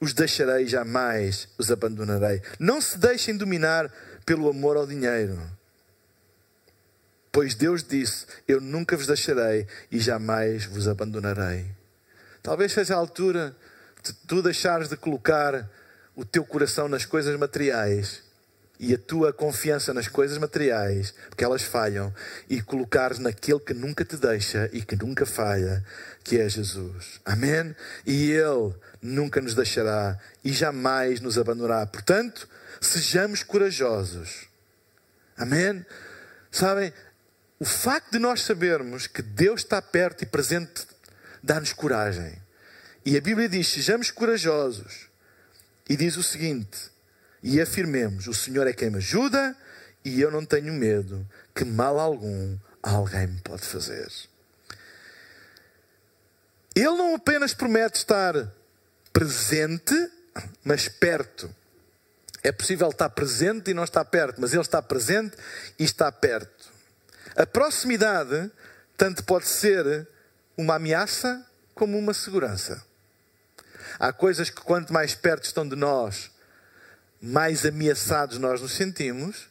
os 0.00 0.14
deixarei, 0.14 0.66
jamais 0.66 1.48
os 1.58 1.70
abandonarei. 1.70 2.40
Não 2.58 2.80
se 2.80 2.98
deixem 2.98 3.36
dominar 3.36 3.92
pelo 4.24 4.48
amor 4.48 4.76
ao 4.76 4.86
dinheiro. 4.86 5.38
Pois 7.36 7.54
Deus 7.54 7.82
disse: 7.82 8.24
Eu 8.48 8.62
nunca 8.62 8.96
vos 8.96 9.06
deixarei 9.06 9.66
e 9.92 10.00
jamais 10.00 10.64
vos 10.64 10.88
abandonarei. 10.88 11.66
Talvez 12.42 12.72
seja 12.72 12.94
a 12.94 12.96
altura 12.96 13.54
de 14.02 14.14
tu 14.26 14.40
deixares 14.40 14.88
de 14.88 14.96
colocar 14.96 15.68
o 16.14 16.24
teu 16.24 16.46
coração 16.46 16.88
nas 16.88 17.04
coisas 17.04 17.38
materiais 17.38 18.22
e 18.80 18.94
a 18.94 18.96
tua 18.96 19.34
confiança 19.34 19.92
nas 19.92 20.08
coisas 20.08 20.38
materiais, 20.38 21.12
porque 21.28 21.44
elas 21.44 21.62
falham, 21.62 22.10
e 22.48 22.62
colocares 22.62 23.18
naquele 23.18 23.60
que 23.60 23.74
nunca 23.74 24.02
te 24.02 24.16
deixa 24.16 24.70
e 24.72 24.80
que 24.80 24.96
nunca 24.96 25.26
falha, 25.26 25.84
que 26.24 26.40
é 26.40 26.48
Jesus. 26.48 27.20
Amém? 27.22 27.76
E 28.06 28.30
Ele 28.30 28.74
nunca 29.02 29.42
nos 29.42 29.54
deixará 29.54 30.18
e 30.42 30.54
jamais 30.54 31.20
nos 31.20 31.36
abandonará. 31.36 31.84
Portanto, 31.86 32.48
sejamos 32.80 33.42
corajosos. 33.42 34.48
Amém? 35.36 35.84
Sabem, 36.50 36.90
o 37.58 37.64
facto 37.64 38.12
de 38.12 38.18
nós 38.18 38.42
sabermos 38.42 39.06
que 39.06 39.22
Deus 39.22 39.62
está 39.62 39.80
perto 39.80 40.22
e 40.22 40.26
presente 40.26 40.86
dá-nos 41.42 41.72
coragem. 41.72 42.36
E 43.04 43.16
a 43.16 43.20
Bíblia 43.20 43.48
diz: 43.48 43.68
sejamos 43.68 44.10
corajosos. 44.10 45.08
E 45.88 45.96
diz 45.96 46.16
o 46.16 46.22
seguinte: 46.22 46.90
e 47.42 47.60
afirmemos: 47.60 48.26
o 48.26 48.34
Senhor 48.34 48.66
é 48.66 48.72
quem 48.72 48.90
me 48.90 48.98
ajuda 48.98 49.56
e 50.04 50.20
eu 50.20 50.30
não 50.30 50.44
tenho 50.44 50.72
medo 50.72 51.26
que 51.54 51.64
mal 51.64 51.98
algum 51.98 52.58
alguém 52.82 53.26
me 53.26 53.40
pode 53.40 53.64
fazer. 53.64 54.08
Ele 56.74 56.90
não 56.90 57.14
apenas 57.14 57.54
promete 57.54 57.98
estar 57.98 58.34
presente, 59.12 59.94
mas 60.62 60.88
perto. 60.88 61.52
É 62.42 62.52
possível 62.52 62.88
estar 62.90 63.08
presente 63.08 63.70
e 63.70 63.74
não 63.74 63.82
estar 63.82 64.04
perto, 64.04 64.40
mas 64.40 64.52
ele 64.52 64.62
está 64.62 64.82
presente 64.82 65.36
e 65.78 65.84
está 65.84 66.12
perto. 66.12 66.55
A 67.36 67.44
proximidade 67.44 68.50
tanto 68.96 69.22
pode 69.24 69.46
ser 69.46 70.08
uma 70.56 70.76
ameaça 70.76 71.46
como 71.74 71.98
uma 71.98 72.14
segurança. 72.14 72.82
Há 73.98 74.10
coisas 74.10 74.48
que, 74.48 74.62
quanto 74.62 74.90
mais 74.92 75.14
perto 75.14 75.44
estão 75.44 75.68
de 75.68 75.76
nós, 75.76 76.30
mais 77.20 77.66
ameaçados 77.66 78.38
nós 78.38 78.62
nos 78.62 78.72
sentimos, 78.72 79.48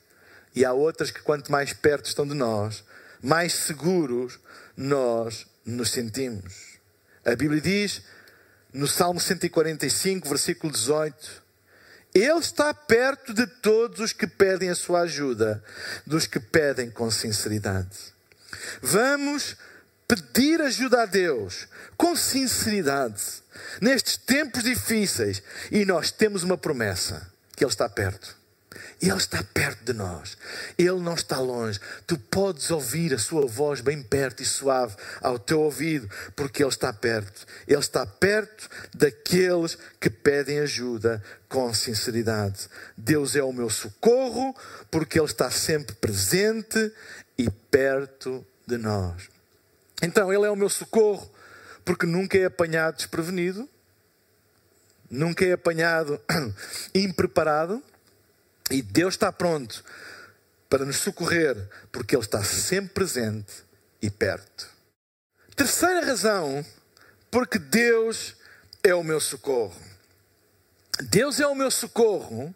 e 0.55 0.65
há 0.65 0.73
outras 0.73 1.11
que, 1.11 1.21
quanto 1.21 1.51
mais 1.51 1.73
perto 1.73 2.07
estão 2.07 2.25
de 2.25 2.33
nós, 2.33 2.83
mais 3.21 3.53
seguros 3.53 4.39
nós 4.75 5.45
nos 5.63 5.91
sentimos. 5.91 6.79
A 7.23 7.35
Bíblia 7.35 7.61
diz 7.61 8.01
no 8.73 8.87
Salmo 8.87 9.19
145, 9.19 10.27
versículo 10.27 10.73
18: 10.73 11.43
Ele 12.15 12.39
está 12.39 12.73
perto 12.73 13.33
de 13.33 13.45
todos 13.45 13.99
os 13.99 14.13
que 14.13 14.25
pedem 14.25 14.69
a 14.69 14.75
sua 14.75 15.01
ajuda, 15.01 15.61
dos 16.07 16.25
que 16.25 16.39
pedem 16.39 16.89
com 16.89 17.11
sinceridade. 17.11 18.13
Vamos 18.81 19.57
pedir 20.07 20.61
ajuda 20.61 21.03
a 21.03 21.05
Deus 21.05 21.67
com 21.97 22.15
sinceridade 22.15 23.21
nestes 23.81 24.15
tempos 24.15 24.63
difíceis 24.63 25.43
e 25.69 25.83
nós 25.83 26.09
temos 26.09 26.41
uma 26.41 26.57
promessa 26.57 27.29
que 27.53 27.65
Ele 27.65 27.71
está 27.71 27.89
perto. 27.89 28.44
Ele 29.01 29.17
está 29.17 29.43
perto 29.43 29.83
de 29.83 29.93
nós. 29.93 30.37
Ele 30.77 30.99
não 30.99 31.13
está 31.13 31.39
longe. 31.39 31.79
Tu 32.07 32.17
podes 32.17 32.71
ouvir 32.71 33.13
a 33.13 33.17
sua 33.17 33.45
voz 33.45 33.81
bem 33.81 34.01
perto 34.01 34.41
e 34.41 34.45
suave 34.45 34.95
ao 35.21 35.37
teu 35.37 35.61
ouvido, 35.61 36.09
porque 36.35 36.63
Ele 36.63 36.69
está 36.69 36.93
perto. 36.93 37.45
Ele 37.67 37.79
está 37.79 38.05
perto 38.05 38.69
daqueles 38.93 39.77
que 39.99 40.09
pedem 40.09 40.59
ajuda 40.59 41.21
com 41.49 41.73
sinceridade. 41.73 42.67
Deus 42.97 43.35
é 43.35 43.43
o 43.43 43.51
meu 43.51 43.69
socorro, 43.69 44.55
porque 44.89 45.19
Ele 45.19 45.25
está 45.25 45.51
sempre 45.51 45.95
presente 45.95 46.91
e 47.37 47.49
perto 47.49 48.45
de 48.65 48.77
nós. 48.77 49.29
Então, 50.01 50.31
Ele 50.31 50.45
é 50.45 50.49
o 50.49 50.55
meu 50.55 50.69
socorro, 50.69 51.29
porque 51.83 52.05
nunca 52.05 52.37
é 52.37 52.45
apanhado 52.45 52.95
desprevenido, 52.95 53.69
nunca 55.09 55.45
é 55.45 55.51
apanhado 55.51 56.19
impreparado 56.95 57.83
e 58.69 58.81
Deus 58.81 59.13
está 59.13 59.31
pronto 59.31 59.83
para 60.69 60.85
nos 60.85 60.97
socorrer, 60.97 61.55
porque 61.91 62.15
Ele 62.15 62.23
está 62.23 62.43
sempre 62.43 62.93
presente 62.93 63.63
e 64.01 64.09
perto. 64.09 64.67
Terceira 65.55 66.05
razão, 66.05 66.65
porque 67.29 67.59
Deus 67.59 68.35
é 68.83 68.93
o 68.93 69.03
meu 69.03 69.19
socorro. 69.19 69.79
Deus 71.09 71.39
é 71.39 71.47
o 71.47 71.55
meu 71.55 71.69
socorro, 71.69 72.53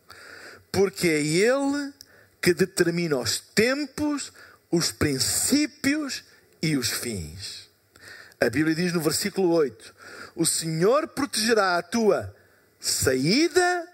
porque 0.71 1.07
é 1.07 1.21
Ele 1.21 1.93
que 2.41 2.53
determina 2.53 3.17
os 3.17 3.39
tempos, 3.39 4.31
os 4.71 4.91
princípios 4.91 6.23
e 6.61 6.77
os 6.77 6.89
fins. 6.89 7.69
A 8.39 8.49
Bíblia 8.49 8.75
diz 8.75 8.93
no 8.93 9.01
versículo 9.01 9.49
8: 9.51 9.93
O 10.35 10.45
Senhor 10.45 11.07
protegerá 11.09 11.77
a 11.77 11.83
tua 11.83 12.33
saída 12.79 13.88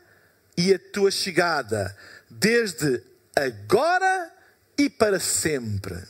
e 0.58 0.74
a 0.74 0.80
tua 0.80 1.12
chegada, 1.12 1.96
desde 2.30 3.04
agora 3.36 4.32
e 4.78 4.90
para 4.90 5.20
sempre. 5.20 6.02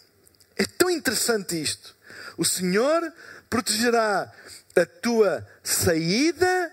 É 0.55 0.65
tão 0.65 0.89
interessante 0.89 1.61
isto. 1.61 1.95
O 2.37 2.45
Senhor 2.45 3.11
protegerá 3.49 4.31
a 4.75 4.85
tua 4.85 5.45
saída 5.63 6.71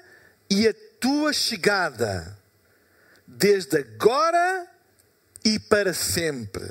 e 0.50 0.68
a 0.68 0.74
tua 1.00 1.32
chegada, 1.32 2.36
desde 3.26 3.78
agora 3.78 4.66
e 5.44 5.58
para 5.58 5.94
sempre. 5.94 6.68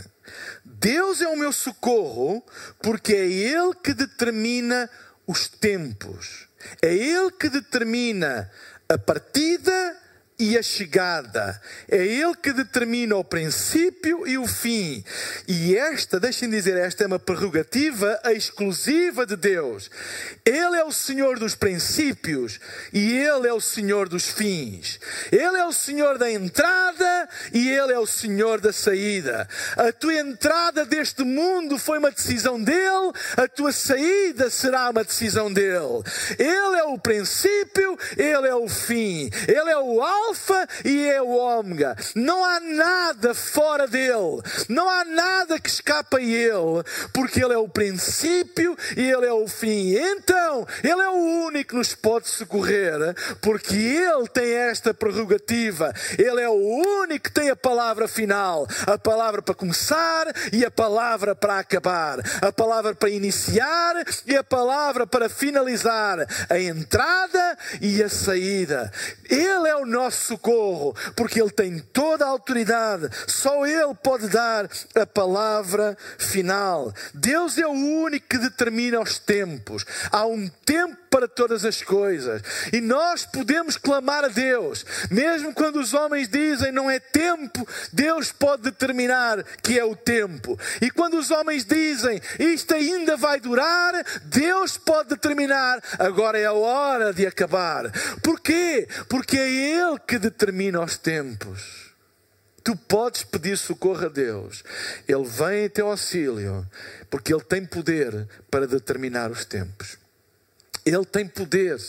Deus 0.63 1.21
é 1.21 1.27
o 1.27 1.37
meu 1.37 1.51
socorro, 1.51 2.45
porque 2.81 3.13
é 3.13 3.25
Ele 3.25 3.73
que 3.83 3.93
determina 3.93 4.89
os 5.27 5.47
tempos, 5.47 6.47
é 6.81 6.93
Ele 6.93 7.31
que 7.31 7.49
determina 7.49 8.49
a 8.87 8.97
partida 8.97 10.00
e 10.41 10.57
a 10.57 10.63
chegada. 10.63 11.61
É 11.87 12.03
Ele 12.03 12.35
que 12.35 12.51
determina 12.51 13.15
o 13.15 13.23
princípio 13.23 14.27
e 14.27 14.39
o 14.39 14.47
fim. 14.47 15.03
E 15.47 15.77
esta, 15.77 16.19
deixem 16.19 16.49
dizer, 16.49 16.77
esta 16.77 17.03
é 17.03 17.07
uma 17.07 17.19
prerrogativa 17.19 18.19
exclusiva 18.25 19.23
de 19.23 19.35
Deus. 19.35 19.91
Ele 20.43 20.77
é 20.77 20.83
o 20.83 20.91
Senhor 20.91 21.37
dos 21.37 21.53
princípios 21.53 22.59
e 22.91 23.15
Ele 23.17 23.47
é 23.47 23.53
o 23.53 23.61
Senhor 23.61 24.09
dos 24.09 24.29
fins. 24.29 24.99
Ele 25.31 25.57
é 25.57 25.65
o 25.65 25.71
Senhor 25.71 26.17
da 26.17 26.31
entrada 26.31 27.29
e 27.53 27.69
Ele 27.69 27.93
é 27.93 27.99
o 27.99 28.07
Senhor 28.07 28.59
da 28.59 28.73
saída. 28.73 29.47
A 29.77 29.91
tua 29.91 30.15
entrada 30.15 30.83
deste 30.85 31.23
mundo 31.23 31.77
foi 31.77 31.99
uma 31.99 32.09
decisão 32.09 32.59
dele, 32.59 33.11
a 33.37 33.47
tua 33.47 33.71
saída 33.71 34.49
será 34.49 34.89
uma 34.89 35.03
decisão 35.03 35.53
dele. 35.53 36.01
Ele 36.39 36.77
é 36.79 36.83
o 36.83 36.97
princípio, 36.97 37.95
Ele 38.17 38.47
é 38.47 38.55
o 38.55 38.67
fim. 38.67 39.29
Ele 39.47 39.69
é 39.69 39.77
o 39.77 40.01
alto 40.01 40.30
Alfa 40.31 40.65
e 40.85 41.09
é 41.09 41.21
o 41.21 41.27
Ômega. 41.27 41.95
Não 42.15 42.43
há 42.45 42.59
nada 42.61 43.35
fora 43.35 43.85
dele. 43.85 44.41
Não 44.69 44.89
há 44.89 45.03
nada 45.03 45.59
que 45.59 45.69
escapa 45.69 46.19
a 46.19 46.21
ele, 46.21 46.83
porque 47.13 47.43
ele 47.43 47.53
é 47.53 47.57
o 47.57 47.67
princípio 47.67 48.77
e 48.95 49.11
ele 49.11 49.25
é 49.25 49.33
o 49.33 49.45
fim. 49.47 49.93
Então, 49.93 50.65
ele 50.81 51.01
é 51.01 51.09
o 51.09 51.45
único 51.45 51.71
que 51.71 51.75
nos 51.75 51.93
pode 51.93 52.29
socorrer, 52.29 53.13
porque 53.41 53.75
ele 53.75 54.27
tem 54.29 54.53
esta 54.53 54.93
prerrogativa. 54.93 55.93
Ele 56.17 56.41
é 56.41 56.49
o 56.49 56.53
único 57.01 57.25
que 57.25 57.31
tem 57.33 57.49
a 57.49 57.55
palavra 57.55 58.07
final, 58.07 58.65
a 58.87 58.97
palavra 58.97 59.41
para 59.41 59.53
começar 59.53 60.27
e 60.53 60.63
a 60.63 60.71
palavra 60.71 61.35
para 61.35 61.59
acabar, 61.59 62.19
a 62.41 62.51
palavra 62.53 62.95
para 62.95 63.09
iniciar 63.09 63.95
e 64.25 64.35
a 64.35 64.43
palavra 64.43 65.05
para 65.05 65.27
finalizar, 65.27 66.25
a 66.49 66.57
entrada 66.57 67.57
e 67.81 68.01
a 68.01 68.07
saída. 68.07 68.91
Ele 69.29 69.67
é 69.67 69.75
o 69.75 69.85
nosso 69.85 70.20
socorro, 70.21 70.95
porque 71.15 71.41
Ele 71.41 71.51
tem 71.51 71.79
toda 71.79 72.25
a 72.25 72.29
autoridade, 72.29 73.09
só 73.27 73.65
Ele 73.65 73.93
pode 73.95 74.27
dar 74.29 74.69
a 74.95 75.05
palavra 75.05 75.97
final. 76.17 76.93
Deus 77.13 77.57
é 77.57 77.65
o 77.65 77.71
único 77.71 78.27
que 78.27 78.37
determina 78.37 78.99
os 78.99 79.19
tempos. 79.19 79.85
Há 80.11 80.25
um 80.25 80.47
tempo 80.65 81.00
para 81.11 81.27
todas 81.27 81.65
as 81.65 81.83
coisas. 81.83 82.41
E 82.71 82.79
nós 82.79 83.25
podemos 83.25 83.75
clamar 83.75 84.23
a 84.23 84.29
Deus, 84.29 84.85
mesmo 85.11 85.53
quando 85.53 85.79
os 85.79 85.93
homens 85.93 86.29
dizem 86.29 86.71
não 86.71 86.89
é 86.89 86.99
tempo, 86.99 87.67
Deus 87.91 88.31
pode 88.31 88.63
determinar 88.63 89.43
que 89.61 89.77
é 89.77 89.83
o 89.83 89.95
tempo. 89.95 90.57
E 90.81 90.89
quando 90.89 91.19
os 91.19 91.29
homens 91.29 91.65
dizem 91.65 92.19
isto 92.39 92.73
ainda 92.73 93.17
vai 93.17 93.41
durar, 93.41 93.93
Deus 94.23 94.77
pode 94.77 95.09
determinar 95.09 95.83
agora 95.99 96.39
é 96.39 96.45
a 96.45 96.53
hora 96.53 97.13
de 97.13 97.27
acabar. 97.27 97.91
Porquê? 98.23 98.87
Porque 99.09 99.37
é 99.37 99.49
Ele 99.49 99.99
que 100.07 100.17
determina 100.17 100.81
os 100.81 100.97
tempos. 100.97 101.91
Tu 102.63 102.75
podes 102.75 103.23
pedir 103.23 103.57
socorro 103.57 104.05
a 104.05 104.09
Deus, 104.09 104.63
Ele 105.07 105.25
vem 105.25 105.65
em 105.65 105.69
teu 105.69 105.87
auxílio, 105.87 106.65
porque 107.09 107.33
Ele 107.33 107.43
tem 107.43 107.65
poder 107.65 108.27
para 108.51 108.67
determinar 108.67 109.31
os 109.31 109.43
tempos. 109.45 110.00
Ele 110.85 111.05
tem 111.05 111.27
poder 111.27 111.79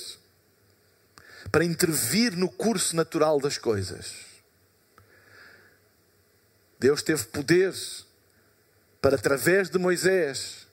para 1.51 1.65
intervir 1.65 2.37
no 2.37 2.49
curso 2.49 2.95
natural 2.95 3.41
das 3.41 3.59
coisas. 3.59 4.33
Deus 6.79 7.03
teve 7.03 7.25
poder 7.25 7.75
para, 9.01 9.17
através 9.17 9.71
de 9.71 9.79
Moisés, 9.79 10.67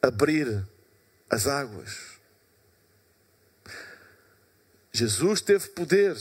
abrir 0.00 0.66
as 1.28 1.46
águas. 1.46 2.16
Jesus 4.92 5.40
teve 5.40 5.68
poder 5.70 6.16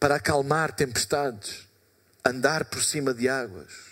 para 0.00 0.16
acalmar 0.16 0.74
tempestades, 0.74 1.68
andar 2.24 2.64
por 2.64 2.82
cima 2.82 3.12
de 3.12 3.28
águas. 3.28 3.87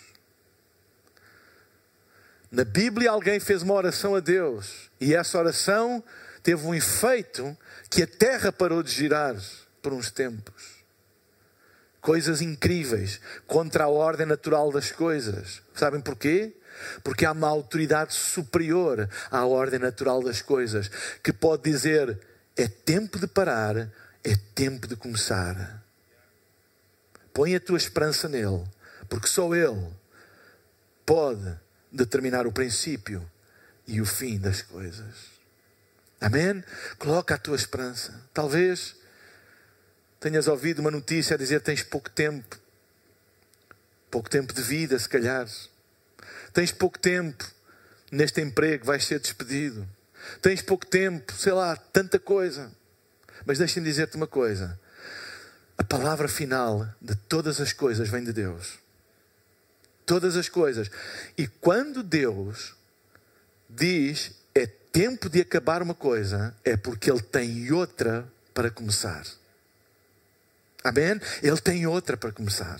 Na 2.49 2.63
Bíblia, 2.63 3.11
alguém 3.11 3.39
fez 3.39 3.61
uma 3.61 3.73
oração 3.73 4.15
a 4.15 4.19
Deus 4.21 4.89
e 5.01 5.13
essa 5.13 5.37
oração 5.37 6.01
teve 6.41 6.65
um 6.65 6.73
efeito 6.73 7.57
que 7.89 8.03
a 8.03 8.07
terra 8.07 8.51
parou 8.53 8.81
de 8.81 8.89
girar 8.89 9.35
por 9.81 9.91
uns 9.91 10.09
tempos. 10.11 10.77
Coisas 11.99 12.41
incríveis 12.41 13.19
contra 13.45 13.83
a 13.83 13.89
ordem 13.89 14.25
natural 14.25 14.71
das 14.71 14.91
coisas. 14.91 15.61
Sabem 15.75 15.99
porquê? 15.99 16.55
Porque 17.03 17.25
há 17.25 17.33
uma 17.33 17.49
autoridade 17.49 18.13
superior 18.13 19.09
à 19.29 19.45
ordem 19.45 19.79
natural 19.79 20.23
das 20.23 20.41
coisas 20.41 20.89
que 21.21 21.33
pode 21.33 21.63
dizer: 21.63 22.17
é 22.55 22.67
tempo 22.67 23.19
de 23.19 23.27
parar, 23.27 23.75
é 24.23 24.35
tempo 24.55 24.87
de 24.87 24.95
começar. 24.95 25.83
Põe 27.33 27.55
a 27.55 27.59
tua 27.59 27.77
esperança 27.77 28.29
nele, 28.29 28.63
porque 29.09 29.27
só 29.27 29.53
ele 29.53 29.91
pode 31.05 31.59
determinar 31.91 32.45
o 32.45 32.51
princípio 32.51 33.29
e 33.87 34.01
o 34.01 34.05
fim 34.05 34.37
das 34.37 34.61
coisas. 34.61 35.37
Amém? 36.19 36.63
Coloca 36.97 37.35
a 37.35 37.37
tua 37.37 37.55
esperança. 37.55 38.21
Talvez 38.33 38.95
tenhas 40.19 40.47
ouvido 40.47 40.79
uma 40.79 40.91
notícia 40.91 41.35
a 41.35 41.37
dizer 41.37 41.61
tens 41.61 41.83
pouco 41.83 42.09
tempo. 42.09 42.57
Pouco 44.09 44.29
tempo 44.29 44.53
de 44.53 44.61
vida, 44.61 44.97
se 44.97 45.07
calhar. 45.07 45.47
Tens 46.53 46.71
pouco 46.71 46.97
tempo 46.97 47.45
neste 48.11 48.41
emprego, 48.41 48.85
vais 48.85 49.05
ser 49.05 49.19
despedido. 49.19 49.87
Tens 50.41 50.61
pouco 50.61 50.85
tempo, 50.85 51.31
sei 51.33 51.53
lá, 51.53 51.75
tanta 51.75 52.19
coisa. 52.19 52.71
Mas 53.45 53.59
deixa-me 53.59 53.85
dizer-te 53.85 54.17
uma 54.17 54.27
coisa: 54.27 54.79
a 55.77 55.83
palavra 55.83 56.27
final 56.27 56.87
de 57.01 57.15
todas 57.15 57.61
as 57.61 57.71
coisas 57.71 58.09
vem 58.09 58.23
de 58.23 58.33
Deus 58.33 58.86
todas 60.07 60.37
as 60.37 60.49
coisas. 60.49 60.89
E 61.37 61.45
quando 61.45 62.01
Deus 62.01 62.73
diz 63.69 64.31
é 64.55 64.65
tempo 64.65 65.29
de 65.29 65.41
acabar 65.41 65.83
uma 65.83 65.93
coisa, 65.93 66.55
é 66.63 66.75
porque 66.75 67.11
Ele 67.11 67.21
tem 67.21 67.71
outra 67.71 68.27
para 68.53 68.71
começar. 68.71 69.23
Amém? 70.83 71.19
Ele 71.43 71.61
tem 71.61 71.85
outra 71.85 72.17
para 72.17 72.31
começar. 72.31 72.79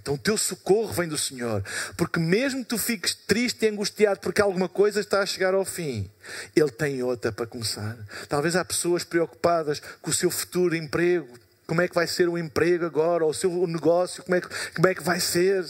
Então 0.00 0.14
o 0.14 0.18
teu 0.18 0.38
socorro 0.38 0.92
vem 0.92 1.08
do 1.08 1.18
Senhor. 1.18 1.62
Porque 1.96 2.20
mesmo 2.20 2.62
que 2.62 2.70
tu 2.70 2.78
fiques 2.78 3.14
triste 3.14 3.64
e 3.64 3.68
angustiado 3.68 4.20
porque 4.20 4.40
alguma 4.40 4.68
coisa 4.68 5.00
está 5.00 5.20
a 5.20 5.26
chegar 5.26 5.52
ao 5.52 5.64
fim, 5.64 6.08
Ele 6.54 6.70
tem 6.70 7.02
outra 7.02 7.32
para 7.32 7.46
começar. 7.46 7.98
Talvez 8.28 8.54
há 8.54 8.64
pessoas 8.64 9.02
preocupadas 9.02 9.82
com 10.00 10.10
o 10.10 10.14
seu 10.14 10.30
futuro 10.30 10.76
emprego, 10.76 11.28
como 11.66 11.80
é 11.80 11.88
que 11.88 11.94
vai 11.94 12.06
ser 12.06 12.28
o 12.28 12.38
emprego 12.38 12.84
agora, 12.84 13.24
ou 13.24 13.30
o 13.30 13.34
seu 13.34 13.66
negócio, 13.66 14.22
como 14.22 14.36
é, 14.36 14.40
que, 14.40 14.48
como 14.74 14.86
é 14.86 14.94
que 14.94 15.02
vai 15.02 15.20
ser 15.20 15.64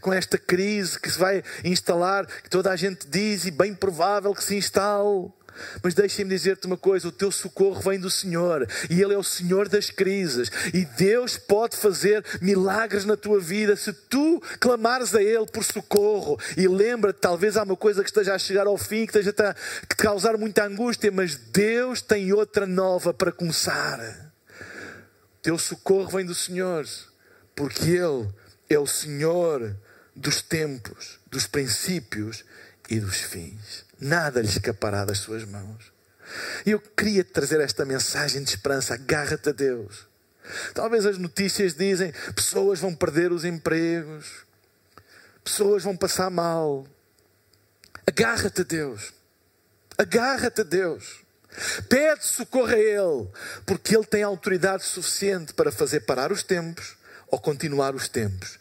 com 0.00 0.12
esta 0.12 0.38
crise 0.38 0.98
que 0.98 1.10
se 1.10 1.18
vai 1.18 1.42
instalar, 1.64 2.26
que 2.26 2.50
toda 2.50 2.70
a 2.70 2.76
gente 2.76 3.06
diz 3.08 3.44
e 3.44 3.50
bem 3.50 3.74
provável 3.74 4.34
que 4.34 4.44
se 4.44 4.56
instale. 4.56 5.30
Mas 5.82 5.94
deixem-me 5.94 6.30
dizer-te 6.30 6.66
uma 6.66 6.76
coisa: 6.76 7.08
o 7.08 7.12
teu 7.12 7.30
socorro 7.30 7.80
vem 7.80 7.98
do 7.98 8.08
Senhor 8.08 8.66
e 8.88 9.02
Ele 9.02 9.14
é 9.14 9.18
o 9.18 9.22
Senhor 9.22 9.68
das 9.68 9.90
crises. 9.90 10.50
E 10.72 10.84
Deus 10.84 11.36
pode 11.36 11.76
fazer 11.76 12.24
milagres 12.40 13.04
na 13.04 13.16
tua 13.16 13.40
vida 13.40 13.76
se 13.76 13.92
tu 13.92 14.40
clamares 14.58 15.14
a 15.14 15.22
Ele 15.22 15.46
por 15.46 15.64
socorro. 15.64 16.38
E 16.56 16.66
lembra-te, 16.68 17.18
talvez 17.18 17.56
há 17.56 17.62
uma 17.62 17.76
coisa 17.76 18.02
que 18.02 18.08
esteja 18.08 18.34
a 18.34 18.38
chegar 18.38 18.66
ao 18.66 18.78
fim, 18.78 19.06
que 19.06 19.18
esteja 19.18 19.34
a 19.50 19.54
te 19.54 19.96
causar 19.96 20.38
muita 20.38 20.64
angústia, 20.64 21.10
mas 21.10 21.34
Deus 21.34 22.00
tem 22.00 22.32
outra 22.32 22.66
nova 22.66 23.12
para 23.12 23.32
começar. 23.32 24.29
Teu 25.42 25.58
socorro 25.58 26.10
vem 26.10 26.26
do 26.26 26.34
Senhor, 26.34 26.86
porque 27.54 27.90
Ele 27.90 28.28
é 28.68 28.78
o 28.78 28.86
Senhor 28.86 29.76
dos 30.14 30.42
tempos, 30.42 31.18
dos 31.26 31.46
princípios 31.46 32.44
e 32.88 33.00
dos 33.00 33.16
fins. 33.16 33.84
Nada 33.98 34.40
lhe 34.40 34.48
escapará 34.48 35.04
das 35.04 35.18
suas 35.18 35.44
mãos. 35.44 35.92
E 36.64 36.70
eu 36.70 36.80
queria 36.80 37.24
trazer 37.24 37.60
esta 37.60 37.84
mensagem 37.84 38.42
de 38.42 38.50
esperança. 38.50 38.94
Agarra-te 38.94 39.48
a 39.48 39.52
Deus. 39.52 40.06
Talvez 40.74 41.06
as 41.06 41.18
notícias 41.18 41.74
dizem 41.74 42.12
pessoas 42.34 42.80
vão 42.80 42.94
perder 42.94 43.32
os 43.32 43.44
empregos, 43.44 44.44
pessoas 45.44 45.84
vão 45.84 45.96
passar 45.96 46.30
mal. 46.30 46.86
Agarra-te 48.06 48.62
a 48.62 48.64
Deus. 48.64 49.12
Agarra-te 49.96 50.60
a 50.62 50.64
Deus. 50.64 51.20
Pede 51.88 52.24
socorro 52.24 52.72
a 52.72 52.78
Ele, 52.78 53.28
porque 53.66 53.96
Ele 53.96 54.06
tem 54.06 54.22
autoridade 54.22 54.84
suficiente 54.84 55.52
para 55.52 55.72
fazer 55.72 56.00
parar 56.00 56.32
os 56.32 56.42
tempos 56.42 56.96
ou 57.28 57.38
continuar 57.38 57.94
os 57.94 58.08
tempos. 58.08 58.58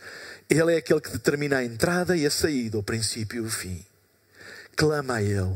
Ele 0.49 0.73
é 0.73 0.77
aquele 0.77 1.01
que 1.01 1.11
determina 1.11 1.57
a 1.57 1.63
entrada 1.63 2.17
e 2.17 2.25
a 2.25 2.31
saída, 2.31 2.77
o 2.77 2.83
princípio 2.83 3.43
e 3.43 3.47
o 3.47 3.51
fim. 3.51 3.85
Clama 4.75 5.15
a 5.15 5.21
Ele 5.21 5.55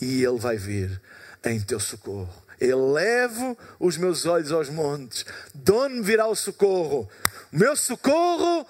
e 0.00 0.22
Ele 0.22 0.38
vai 0.38 0.56
vir 0.56 1.00
em 1.44 1.60
teu 1.60 1.80
socorro. 1.80 2.45
Elevo 2.60 3.56
os 3.78 3.96
meus 3.96 4.26
olhos 4.26 4.52
aos 4.52 4.68
montes, 4.68 5.24
de 5.54 5.72
onde 5.72 6.00
virá 6.02 6.26
o 6.26 6.34
socorro? 6.34 7.08
O 7.52 7.58
meu 7.58 7.76
socorro 7.76 8.66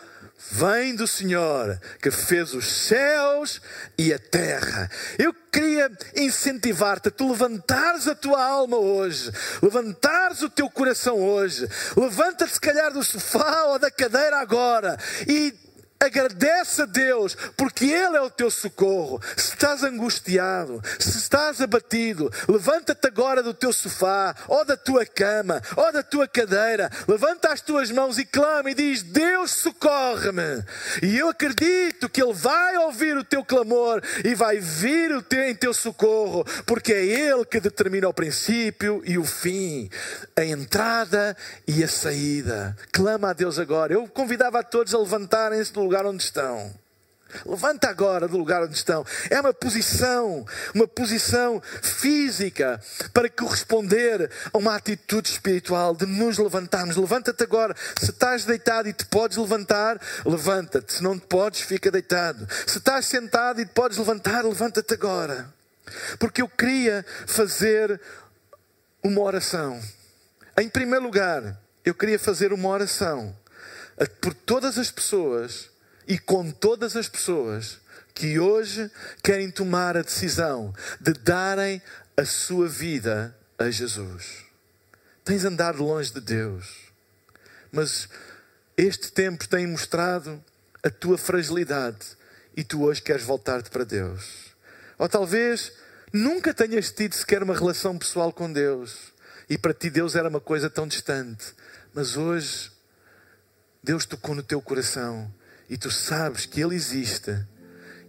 vem 0.51 0.94
do 0.94 1.07
Senhor 1.07 1.81
que 2.01 2.11
fez 2.11 2.53
os 2.55 2.66
céus 2.66 3.61
e 3.96 4.12
a 4.12 4.18
terra. 4.18 4.90
Eu 5.18 5.35
queria 5.53 5.90
incentivar-te 6.14 7.09
a 7.09 7.11
tu 7.11 7.31
levantares 7.31 8.07
a 8.07 8.14
tua 8.14 8.42
alma 8.44 8.77
hoje, 8.77 9.31
levantares 9.62 10.42
o 10.42 10.51
teu 10.51 10.68
coração 10.68 11.16
hoje. 11.16 11.68
Levanta-te, 11.96 12.53
se 12.53 12.61
calhar, 12.61 12.92
do 12.92 13.03
sofá 13.03 13.64
ou 13.66 13.79
da 13.79 13.90
cadeira 13.90 14.38
agora 14.38 14.99
e 15.27 15.55
Agradece 15.98 16.82
a 16.82 16.87
Deus, 16.87 17.37
porque 17.56 17.87
Ele 17.87 18.16
é 18.16 18.20
o 18.20 18.30
teu 18.30 18.50
socorro. 18.50 19.20
Se 19.37 19.54
estás 19.54 19.82
angustiado, 19.82 20.82
se 20.98 21.18
estás 21.18 21.61
abatido, 21.61 22.30
levanta-te 22.48 23.06
agora 23.06 23.42
do 23.42 23.54
teu 23.54 23.72
sofá, 23.72 24.35
ou 24.46 24.64
da 24.64 24.76
tua 24.76 25.06
cama, 25.06 25.62
ou 25.74 25.92
da 25.92 26.02
tua 26.02 26.28
cadeira. 26.28 26.90
Levanta 27.09 27.52
as 27.52 27.62
tuas 27.62 27.90
mãos 27.90 28.18
e 28.18 28.26
clama 28.26 28.70
e 28.70 28.74
diz: 28.74 29.02
Deus 29.02 29.52
socorre-me. 29.52 30.62
E 31.02 31.16
eu 31.16 31.30
acredito 31.30 32.09
que 32.11 32.22
Ele 32.22 32.35
vai 32.35 32.76
ouvir 32.76 33.16
o 33.16 33.24
teu 33.24 33.44
clamor 33.44 34.02
e 34.22 34.35
vai 34.35 34.59
vir 34.59 35.12
o 35.12 35.22
teu, 35.22 35.44
em 35.44 35.54
teu 35.54 35.72
socorro, 35.72 36.44
porque 36.66 36.92
é 36.92 37.04
Ele 37.04 37.44
que 37.44 37.59
determina 37.59 38.09
o 38.09 38.14
princípio 38.14 39.02
e 39.04 39.16
o 39.16 39.24
fim, 39.24 39.88
a 40.37 40.44
entrada 40.44 41.37
e 41.66 41.82
a 41.82 41.88
saída. 41.88 42.76
Clama 42.92 43.30
a 43.30 43.32
Deus 43.32 43.59
agora. 43.59 43.94
Eu 43.94 44.06
convidava 44.09 44.61
a 44.61 44.62
todos 44.62 44.94
a 44.94 44.98
levantarem-se 44.98 45.72
lugar 45.87 46.05
onde 46.05 46.22
estão. 46.22 46.72
Levanta 47.44 47.88
agora 47.88 48.29
do 48.29 48.38
lugar 48.38 48.62
onde 48.62 48.75
estão. 48.75 49.05
É 49.29 49.40
uma 49.40 49.53
posição, 49.53 50.46
uma 50.75 50.87
posição 50.87 51.61
física 51.83 52.81
para 53.12 53.29
corresponder 53.29 54.31
a 54.53 54.59
uma 54.59 54.77
atitude 54.77 55.29
espiritual 55.31 55.94
de 55.94 56.07
nos 56.07 56.38
levantarmos. 56.38 56.96
Levanta-te 56.96 57.42
agora. 57.42 57.75
Se 57.99 58.11
estás 58.11 58.44
deitado 58.44 58.88
e 58.88 58.92
te 58.92 59.05
podes 59.07 59.37
levantar, 59.37 60.01
levanta-te. 60.25 60.94
Se 60.94 61.03
não 61.03 61.18
te 61.18 61.27
podes, 61.27 61.61
fica 61.61 61.90
deitado. 61.90 62.46
Se 62.66 62.79
estás 62.79 63.07
sentado 63.07 63.61
e 63.61 63.66
te 63.66 63.72
podes 63.72 63.99
levantar, 63.99 64.44
levanta-te 64.44 64.94
agora. 64.94 65.53
Porque 66.18 66.42
eu 66.42 66.49
queria 66.49 67.05
fazer 67.27 68.01
uma 69.03 69.20
oração. 69.20 69.81
Em 70.57 70.68
primeiro 70.68 71.05
lugar, 71.05 71.61
eu 71.85 71.94
queria 71.94 72.18
fazer 72.18 72.53
uma 72.53 72.68
oração 72.68 73.37
por 74.20 74.33
todas 74.33 74.79
as 74.79 74.90
pessoas 74.90 75.70
e 76.07 76.19
com 76.19 76.51
todas 76.51 76.97
as 76.97 77.09
pessoas 77.09 77.79
que 78.14 78.38
hoje 78.38 78.90
querem 79.23 79.51
tomar 79.51 79.97
a 79.97 80.03
decisão 80.03 80.75
de 81.01 81.12
darem 81.12 81.83
a 82.16 82.25
sua 82.25 82.69
vida 82.69 83.37
a 83.59 83.71
Jesus. 83.71 84.45
Tens 85.25 85.45
andado 85.45 85.83
longe 85.83 86.12
de 86.12 86.21
Deus, 86.21 86.66
mas 87.71 88.09
este 88.77 89.12
tempo 89.12 89.47
tem 89.49 89.66
mostrado 89.66 90.42
a 90.83 90.88
tua 90.88 91.19
fragilidade 91.19 92.16
e 92.57 92.62
tu 92.62 92.85
hoje 92.85 93.03
queres 93.03 93.23
voltar-te 93.23 93.69
para 93.69 93.85
Deus. 93.85 94.55
Ou 94.99 95.09
talvez 95.09 95.73
nunca 96.12 96.55
tenhas 96.55 96.90
tido 96.90 97.14
sequer 97.14 97.42
uma 97.42 97.55
relação 97.55 97.99
pessoal 97.99 98.33
com 98.33 98.51
Deus 98.51 99.12
e 99.49 99.59
para 99.59 99.75
ti 99.75 99.90
Deus 99.90 100.14
era 100.14 100.29
uma 100.29 100.40
coisa 100.40 100.71
tão 100.71 100.87
distante, 100.87 101.55
mas 101.92 102.16
hoje 102.16 102.71
Deus 103.83 104.07
tocou 104.07 104.35
no 104.35 104.42
teu 104.42 104.62
coração 104.62 105.31
e 105.68 105.76
tu 105.76 105.90
sabes 105.90 106.46
que 106.46 106.61
Ele 106.61 106.74
existe 106.74 107.37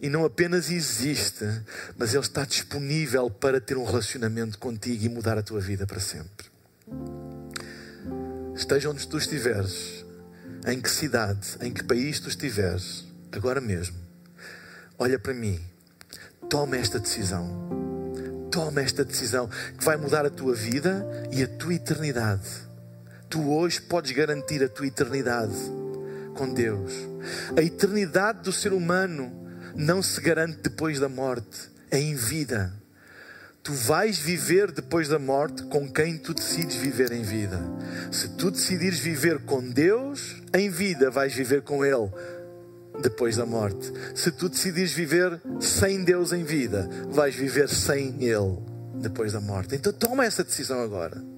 e 0.02 0.10
não 0.10 0.24
apenas 0.26 0.70
existe, 0.70 1.46
mas 1.98 2.13
Ele 2.13 2.24
está 2.24 2.46
disponível 2.46 3.30
para 3.30 3.60
ter 3.60 3.78
um 3.78 3.84
relacionamento 3.84 4.60
contigo 4.60 5.06
e 5.06 5.10
mudar 5.10 5.38
a 5.38 5.43
tua 5.43 5.60
vida 5.60 5.86
para 5.88 6.00
sempre. 6.00 6.48
Esteja 8.56 8.89
onde 8.89 9.08
tu 9.08 9.17
estiveres, 9.17 10.06
em 10.67 10.80
que 10.80 10.89
cidade, 10.89 11.58
em 11.62 11.72
que 11.72 11.84
país 11.84 12.20
tu 12.20 12.30
estiveres, 12.30 13.06
agora 13.32 13.62
mesmo, 13.62 13.98
olha 14.98 15.17
para 15.17 15.34
mim, 15.34 15.60
toma 16.50 16.78
esta 16.78 17.00
decisão. 17.00 17.67
Toma 18.52 18.82
esta 18.82 19.06
decisão 19.06 19.48
que 19.78 19.84
vai 19.84 19.98
mudar 19.98 20.26
a 20.26 20.30
tua 20.30 20.56
vida 20.56 21.06
e 21.32 21.43
a 21.43 21.48
tua 21.48 21.76
eternidade 21.76 22.67
tu 23.30 23.52
hoje 23.52 23.82
podes 23.82 24.12
garantir 24.12 24.63
a 24.63 24.70
tua 24.70 24.88
eternidade 24.88 25.54
com 26.38 26.54
Deus. 26.54 26.93
A 27.58 27.62
eternidade 27.62 28.43
do 28.43 28.54
ser 28.54 28.71
humano 28.71 29.32
não 29.76 30.02
se 30.02 30.21
garante 30.21 30.62
depois 30.62 31.00
da 31.00 31.10
morte, 31.10 31.69
é 31.91 32.00
em 32.00 32.15
vida. 32.15 32.71
Tu 33.63 33.73
vais 33.73 34.17
viver 34.17 34.71
depois 34.71 35.10
da 35.10 35.19
morte 35.19 35.63
com 35.63 35.91
quem 35.91 36.17
tu 36.17 36.34
decides 36.34 36.78
viver 36.78 37.12
em 37.12 37.23
vida. 37.23 37.60
Se 38.12 38.30
tu 38.30 38.50
decidires 38.50 39.00
viver 39.00 39.39
com 39.39 39.62
Deus 39.62 40.41
em 40.54 40.69
vida, 40.69 41.12
vais 41.12 41.34
viver 41.34 41.63
com 41.63 41.84
Ele 41.84 42.10
depois 43.02 43.36
da 43.36 43.45
morte. 43.45 43.91
Se 44.15 44.32
tu 44.32 44.47
decidires 44.47 44.93
viver 44.93 45.41
sem 45.60 46.04
Deus 46.04 46.32
em 46.32 46.45
vida, 46.45 46.88
vais 47.10 47.36
viver 47.36 47.67
sem 47.67 48.23
Ele 48.23 48.58
depois 49.02 49.34
da 49.34 49.41
morte. 49.41 49.76
Então 49.76 49.91
toma 49.91 50.26
essa 50.26 50.43
decisão 50.43 50.82
agora. 50.82 51.37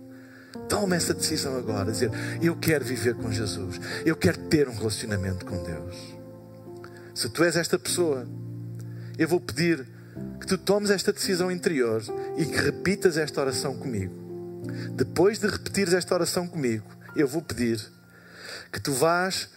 Toma 0.68 0.96
essa 0.96 1.14
decisão 1.14 1.58
agora, 1.58 1.92
dizer, 1.92 2.12
eu 2.42 2.56
quero 2.56 2.84
viver 2.84 3.16
com 3.16 3.32
Jesus, 3.32 3.80
eu 4.06 4.16
quero 4.16 4.38
ter 4.48 4.68
um 4.68 4.76
relacionamento 4.76 5.46
com 5.46 5.62
Deus. 5.62 5.96
Se 7.14 7.30
tu 7.30 7.44
és 7.44 7.56
esta 7.56 7.78
pessoa, 7.78 8.28
eu 9.18 9.28
vou 9.28 9.40
pedir 9.40 9.86
que 10.40 10.48
tu 10.48 10.58
tomes 10.58 10.90
esta 10.90 11.14
decisão 11.14 11.52
interior 11.52 12.02
e 12.38 12.46
que 12.46 12.56
repitas 12.56 13.18
esta 13.18 13.42
oração 13.42 13.78
comigo. 13.78 14.14
Depois 14.94 15.40
de 15.40 15.48
repetires 15.48 15.94
esta 15.94 16.14
oração 16.16 16.48
comigo, 16.48 16.86
eu 17.16 17.28
vou 17.28 17.42
pedir 17.42 17.80
que 18.72 18.80
tu 18.80 18.94
vás 18.94 19.50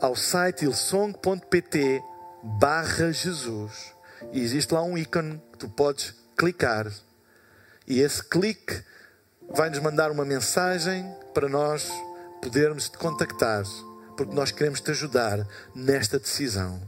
ao 0.00 0.14
site 0.16 0.64
ilsong.pt 0.64 2.02
barra 2.42 3.12
Jesus 3.12 3.92
e 4.32 4.40
existe 4.40 4.74
lá 4.74 4.82
um 4.82 4.98
ícone 4.98 5.40
que 5.52 5.58
tu 5.58 5.68
podes 5.68 6.14
clicar 6.36 6.90
e 7.86 8.00
esse 8.00 8.22
clique 8.22 8.82
vai 9.50 9.70
nos 9.70 9.78
mandar 9.80 10.10
uma 10.10 10.24
mensagem 10.24 11.04
para 11.34 11.48
nós 11.48 11.90
podermos 12.42 12.88
te 12.88 12.98
contactar, 12.98 13.64
porque 14.16 14.34
nós 14.34 14.50
queremos 14.50 14.80
te 14.80 14.90
ajudar 14.90 15.46
nesta 15.74 16.18
decisão. 16.18 16.80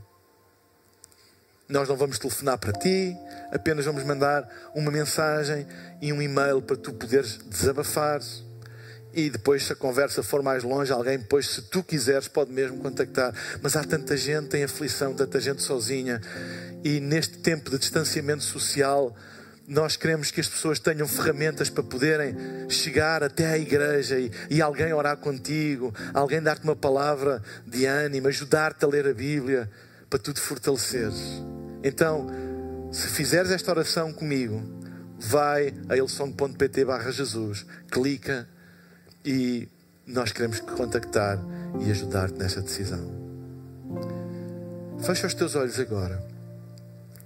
Nós 1.69 1.88
não 1.88 1.97
vamos 1.97 2.19
telefonar 2.19 2.59
para 2.59 2.73
ti, 2.73 3.17
apenas 3.51 3.87
vamos 3.87 4.05
mandar 4.05 4.47
uma 4.75 4.90
mensagem 4.90 5.67
e 6.01 6.12
um 6.12 6.21
e-mail 6.21 6.61
para 6.61 6.77
tu 6.77 6.93
poderes 6.93 7.38
desabafar. 7.38 8.21
E 9.14 9.31
depois, 9.31 9.64
se 9.64 9.73
a 9.73 9.77
conversa 9.77 10.23
for 10.23 10.43
mais 10.43 10.64
longe, 10.64 10.93
alguém, 10.93 11.19
depois, 11.19 11.49
se 11.49 11.62
tu 11.62 11.83
quiseres, 11.85 12.27
pode 12.27 12.53
mesmo 12.53 12.79
contactar. 12.79 13.33
Mas 13.62 13.77
há 13.77 13.85
tanta 13.85 14.17
gente 14.17 14.57
em 14.57 14.64
aflição, 14.64 15.14
tanta 15.14 15.40
gente 15.40 15.62
sozinha. 15.62 16.21
E 16.83 16.99
neste 16.99 17.38
tempo 17.38 17.71
de 17.71 17.79
distanciamento 17.79 18.43
social, 18.43 19.17
nós 19.66 19.96
queremos 19.96 20.31
que 20.31 20.40
as 20.40 20.48
pessoas 20.48 20.79
tenham 20.79 21.09
ferramentas 21.09 21.70
para 21.70 21.83
poderem 21.83 22.37
chegar 22.68 23.22
até 23.22 23.46
à 23.46 23.59
igreja 23.59 24.18
e, 24.18 24.31
e 24.50 24.61
alguém 24.61 24.92
orar 24.92 25.16
contigo, 25.16 25.94
alguém 26.12 26.42
dar-te 26.42 26.64
uma 26.64 26.77
palavra 26.77 27.42
de 27.66 27.87
ânimo, 27.87 28.29
ajudar-te 28.29 28.85
a 28.85 28.88
ler 28.88 29.07
a 29.07 29.14
Bíblia, 29.14 29.70
para 30.11 30.18
tu 30.18 30.33
te 30.33 30.40
fortaleceres. 30.40 31.42
Então, 31.83 32.27
se 32.92 33.09
fizeres 33.09 33.50
esta 33.50 33.70
oração 33.70 34.12
comigo, 34.12 34.62
vai 35.18 35.74
a 35.88 35.96
ilson.pt 35.96 36.85
barra 36.85 37.11
Jesus, 37.11 37.64
clica 37.90 38.46
e 39.24 39.66
nós 40.07 40.31
queremos 40.31 40.61
contactar 40.61 41.38
e 41.81 41.90
ajudar-te 41.90 42.38
nessa 42.38 42.61
decisão. 42.61 43.24
Fecha 45.00 45.27
os 45.27 45.35
teus 45.35 45.55
olhos 45.55 45.81
agora 45.81 46.22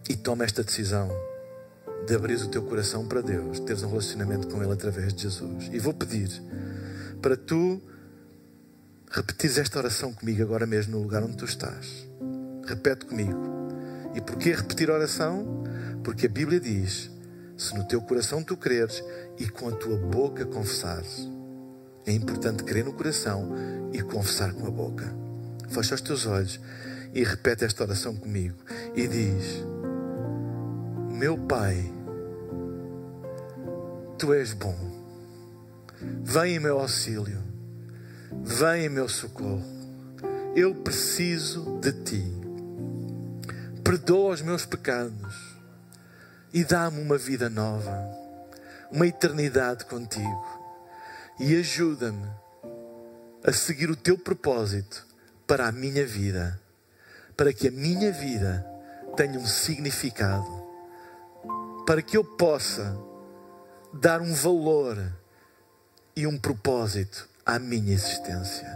e 0.08 0.16
toma 0.16 0.44
esta 0.44 0.62
decisão 0.62 1.27
de 2.08 2.14
abrir 2.14 2.40
o 2.40 2.48
teu 2.48 2.62
coração 2.62 3.06
para 3.06 3.20
Deus, 3.20 3.60
teres 3.60 3.82
um 3.82 3.88
relacionamento 3.88 4.48
com 4.48 4.62
Ele 4.62 4.72
através 4.72 5.12
de 5.12 5.24
Jesus. 5.24 5.68
E 5.70 5.78
vou 5.78 5.92
pedir 5.92 6.30
para 7.20 7.36
tu 7.36 7.80
repetires 9.10 9.58
esta 9.58 9.78
oração 9.78 10.14
comigo 10.14 10.42
agora 10.42 10.66
mesmo 10.66 10.96
no 10.96 11.02
lugar 11.02 11.22
onde 11.22 11.36
tu 11.36 11.44
estás. 11.44 12.08
Repete 12.66 13.04
comigo. 13.04 13.38
E 14.14 14.22
porquê 14.22 14.54
repetir 14.54 14.90
a 14.90 14.94
oração? 14.94 15.64
Porque 16.02 16.26
a 16.26 16.30
Bíblia 16.30 16.58
diz: 16.58 17.10
se 17.58 17.76
no 17.76 17.86
teu 17.86 18.00
coração 18.00 18.42
tu 18.42 18.56
creres 18.56 19.04
e 19.38 19.46
com 19.46 19.68
a 19.68 19.72
tua 19.72 19.98
boca 19.98 20.46
confessares. 20.46 21.28
É 22.06 22.12
importante 22.12 22.64
crer 22.64 22.86
no 22.86 22.94
coração 22.94 23.52
e 23.92 24.00
confessar 24.00 24.54
com 24.54 24.66
a 24.66 24.70
boca. 24.70 25.14
Fecha 25.68 25.94
os 25.94 26.00
teus 26.00 26.24
olhos 26.24 26.58
e 27.12 27.22
repete 27.22 27.66
esta 27.66 27.84
oração 27.84 28.16
comigo. 28.16 28.56
E 28.96 29.06
diz: 29.06 29.62
Meu 31.12 31.36
Pai 31.36 31.97
Tu 34.18 34.34
és 34.34 34.52
bom. 34.52 34.76
Vem 36.24 36.56
em 36.56 36.58
meu 36.58 36.80
auxílio. 36.80 37.40
Vem 38.42 38.86
em 38.86 38.88
meu 38.88 39.08
socorro. 39.08 39.62
Eu 40.56 40.74
preciso 40.74 41.78
de 41.78 41.92
ti. 42.02 42.24
Perdoa 43.84 44.34
os 44.34 44.42
meus 44.42 44.66
pecados 44.66 45.56
e 46.52 46.64
dá-me 46.64 47.00
uma 47.00 47.16
vida 47.16 47.48
nova, 47.48 47.96
uma 48.90 49.06
eternidade 49.06 49.84
contigo. 49.84 50.44
E 51.38 51.54
ajuda-me 51.54 52.28
a 53.44 53.52
seguir 53.52 53.88
o 53.88 53.96
teu 53.96 54.18
propósito 54.18 55.06
para 55.46 55.68
a 55.68 55.72
minha 55.72 56.04
vida, 56.04 56.60
para 57.36 57.52
que 57.52 57.68
a 57.68 57.70
minha 57.70 58.10
vida 58.10 58.66
tenha 59.16 59.38
um 59.38 59.46
significado, 59.46 60.66
para 61.86 62.02
que 62.02 62.16
eu 62.16 62.24
possa 62.24 63.07
dar 63.92 64.20
um 64.20 64.34
valor 64.34 64.98
e 66.14 66.26
um 66.26 66.38
propósito 66.38 67.28
à 67.44 67.58
minha 67.58 67.92
existência. 67.92 68.68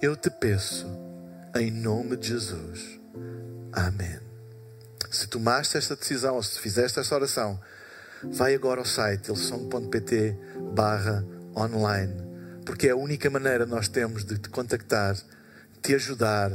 Eu 0.00 0.16
te 0.16 0.28
peço, 0.28 0.86
em 1.56 1.70
nome 1.70 2.16
de 2.16 2.28
Jesus. 2.28 3.00
Amém. 3.72 4.20
Se 5.10 5.26
tomaste 5.28 5.76
esta 5.76 5.94
decisão, 5.94 6.36
ou 6.36 6.42
se 6.42 6.58
fizeste 6.58 6.98
esta 6.98 7.14
oração, 7.14 7.60
vai 8.24 8.54
agora 8.54 8.80
ao 8.80 8.86
site 8.86 9.28
ilsong.pt 9.28 10.36
barra 10.74 11.24
online, 11.56 12.14
porque 12.64 12.88
é 12.88 12.90
a 12.90 12.96
única 12.96 13.28
maneira 13.30 13.66
nós 13.66 13.88
temos 13.88 14.24
de 14.24 14.38
te 14.38 14.48
contactar, 14.48 15.16
te 15.80 15.94
ajudar, 15.94 16.50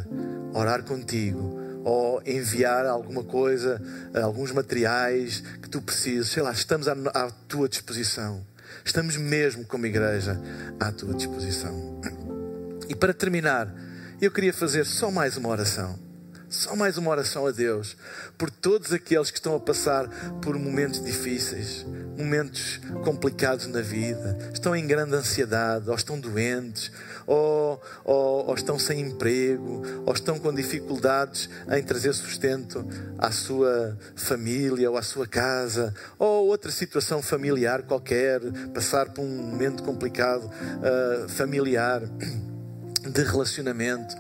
orar 0.54 0.84
contigo, 0.84 1.60
ou 1.88 2.22
enviar 2.26 2.86
alguma 2.86 3.24
coisa, 3.24 3.82
alguns 4.22 4.52
materiais 4.52 5.42
que 5.62 5.70
tu 5.70 5.82
precises, 5.82 6.28
sei 6.28 6.44
lá, 6.44 6.52
estamos 6.52 6.86
à, 6.86 6.92
à 7.14 7.32
tua 7.48 7.70
disposição. 7.70 8.46
Estamos 8.84 9.16
mesmo 9.16 9.64
como 9.66 9.86
igreja 9.86 10.38
à 10.82 10.92
tua 10.92 11.14
disposição. 11.14 12.02
E 12.90 12.96
para 12.96 13.14
terminar, 13.14 13.74
eu 14.22 14.30
queria 14.30 14.52
fazer 14.52 14.86
só 14.86 15.10
mais 15.10 15.38
uma 15.38 15.48
oração. 15.48 15.98
Só 16.50 16.78
mais 16.78 16.98
uma 16.98 17.12
oração 17.12 17.46
a 17.46 17.52
Deus 17.52 17.98
por 18.38 18.50
todos 18.50 18.94
aqueles 18.94 19.30
que 19.30 19.38
estão 19.38 19.54
a 19.54 19.60
passar 19.60 20.08
por 20.42 20.58
momentos 20.58 21.04
difíceis, 21.04 21.86
momentos 22.18 22.80
complicados 23.04 23.68
na 23.68 23.82
vida, 23.82 24.38
estão 24.54 24.74
em 24.74 24.88
grande 24.88 25.14
ansiedade, 25.14 25.90
ou 25.90 25.96
estão 25.96 26.18
doentes, 26.18 26.90
ou, 27.26 27.82
ou, 28.06 28.48
ou 28.48 28.56
estão 28.56 28.80
sem 28.80 29.02
emprego, 29.02 29.84
ou 30.06 30.14
estão 30.14 30.40
com 30.40 30.54
dificuldades 30.54 31.50
em 31.70 31.84
trazer 31.84 32.14
sustento 32.14 32.88
à 33.18 33.30
sua 33.30 33.98
família 34.16 34.90
ou 34.90 34.98
à 34.98 35.02
sua 35.02 35.28
casa, 35.28 35.94
ou 36.18 36.48
outra 36.48 36.72
situação 36.72 37.22
familiar 37.22 37.84
qualquer, 37.84 38.40
passar 38.74 39.10
por 39.10 39.22
um 39.22 39.38
momento 39.50 39.84
complicado 39.84 40.46
uh, 40.46 41.28
familiar, 41.28 42.04
de 43.08 43.24
relacionamento 43.24 44.16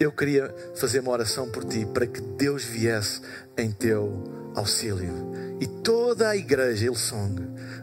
eu 0.00 0.10
queria 0.10 0.54
fazer 0.76 1.00
uma 1.00 1.10
oração 1.10 1.50
por 1.50 1.62
ti, 1.62 1.84
para 1.84 2.06
que 2.06 2.22
Deus 2.22 2.64
viesse 2.64 3.20
em 3.54 3.70
teu 3.70 4.24
auxílio. 4.54 5.30
E 5.60 5.66
toda 5.66 6.30
a 6.30 6.34
igreja 6.34 6.86
Hillsong 6.86 7.36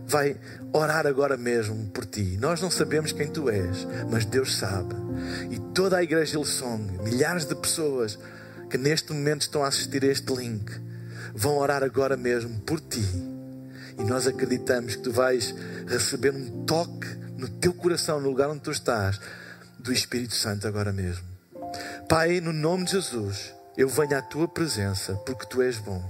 vai 0.08 0.36
orar 0.73 1.06
agora 1.06 1.38
mesmo 1.38 1.91
por 1.91 2.08
ti. 2.08 2.36
Nós 2.41 2.60
não 2.60 2.71
sabemos 2.71 3.12
quem 3.12 3.27
tu 3.27 3.51
és, 3.51 3.88
mas 4.10 4.25
Deus 4.25 4.58
sabe. 4.58 4.95
E 5.51 5.60
toda 5.75 5.97
a 5.97 6.03
igreja 6.03 6.38
Hillsong, 6.38 7.03
milhares 7.03 7.45
de 7.45 7.53
pessoas 7.53 8.17
que 8.67 8.80
neste 8.80 9.13
momento 9.13 9.43
estão 9.43 9.63
a 9.63 9.67
assistir 9.67 10.03
a 10.03 10.08
este 10.08 10.34
link, 10.34 10.71
vão 11.36 11.60
orar 11.60 11.84
agora 11.84 12.17
mesmo 12.17 12.60
por 12.62 12.80
ti. 12.80 13.06
E 13.95 14.03
nós 14.03 14.25
acreditamos 14.25 14.95
que 14.95 15.03
tu 15.03 15.12
vais 15.12 15.53
receber 15.86 16.34
um 16.34 16.65
toque 16.65 17.08
no 17.38 17.47
teu 17.47 17.75
coração, 17.75 18.19
no 18.19 18.27
lugar 18.27 18.49
onde 18.49 18.62
tu 18.62 18.71
estás, 18.71 19.21
do 19.77 19.93
Espírito 19.93 20.34
Santo 20.34 20.67
agora 20.67 20.91
mesmo. 20.91 21.37
Pai, 22.09 22.39
no 22.39 22.53
nome 22.53 22.85
de 22.85 22.91
Jesus, 22.91 23.53
eu 23.75 23.89
venho 23.89 24.17
à 24.17 24.21
tua 24.21 24.47
presença 24.47 25.13
porque 25.25 25.45
tu 25.45 25.61
és 25.61 25.77
bom 25.77 26.01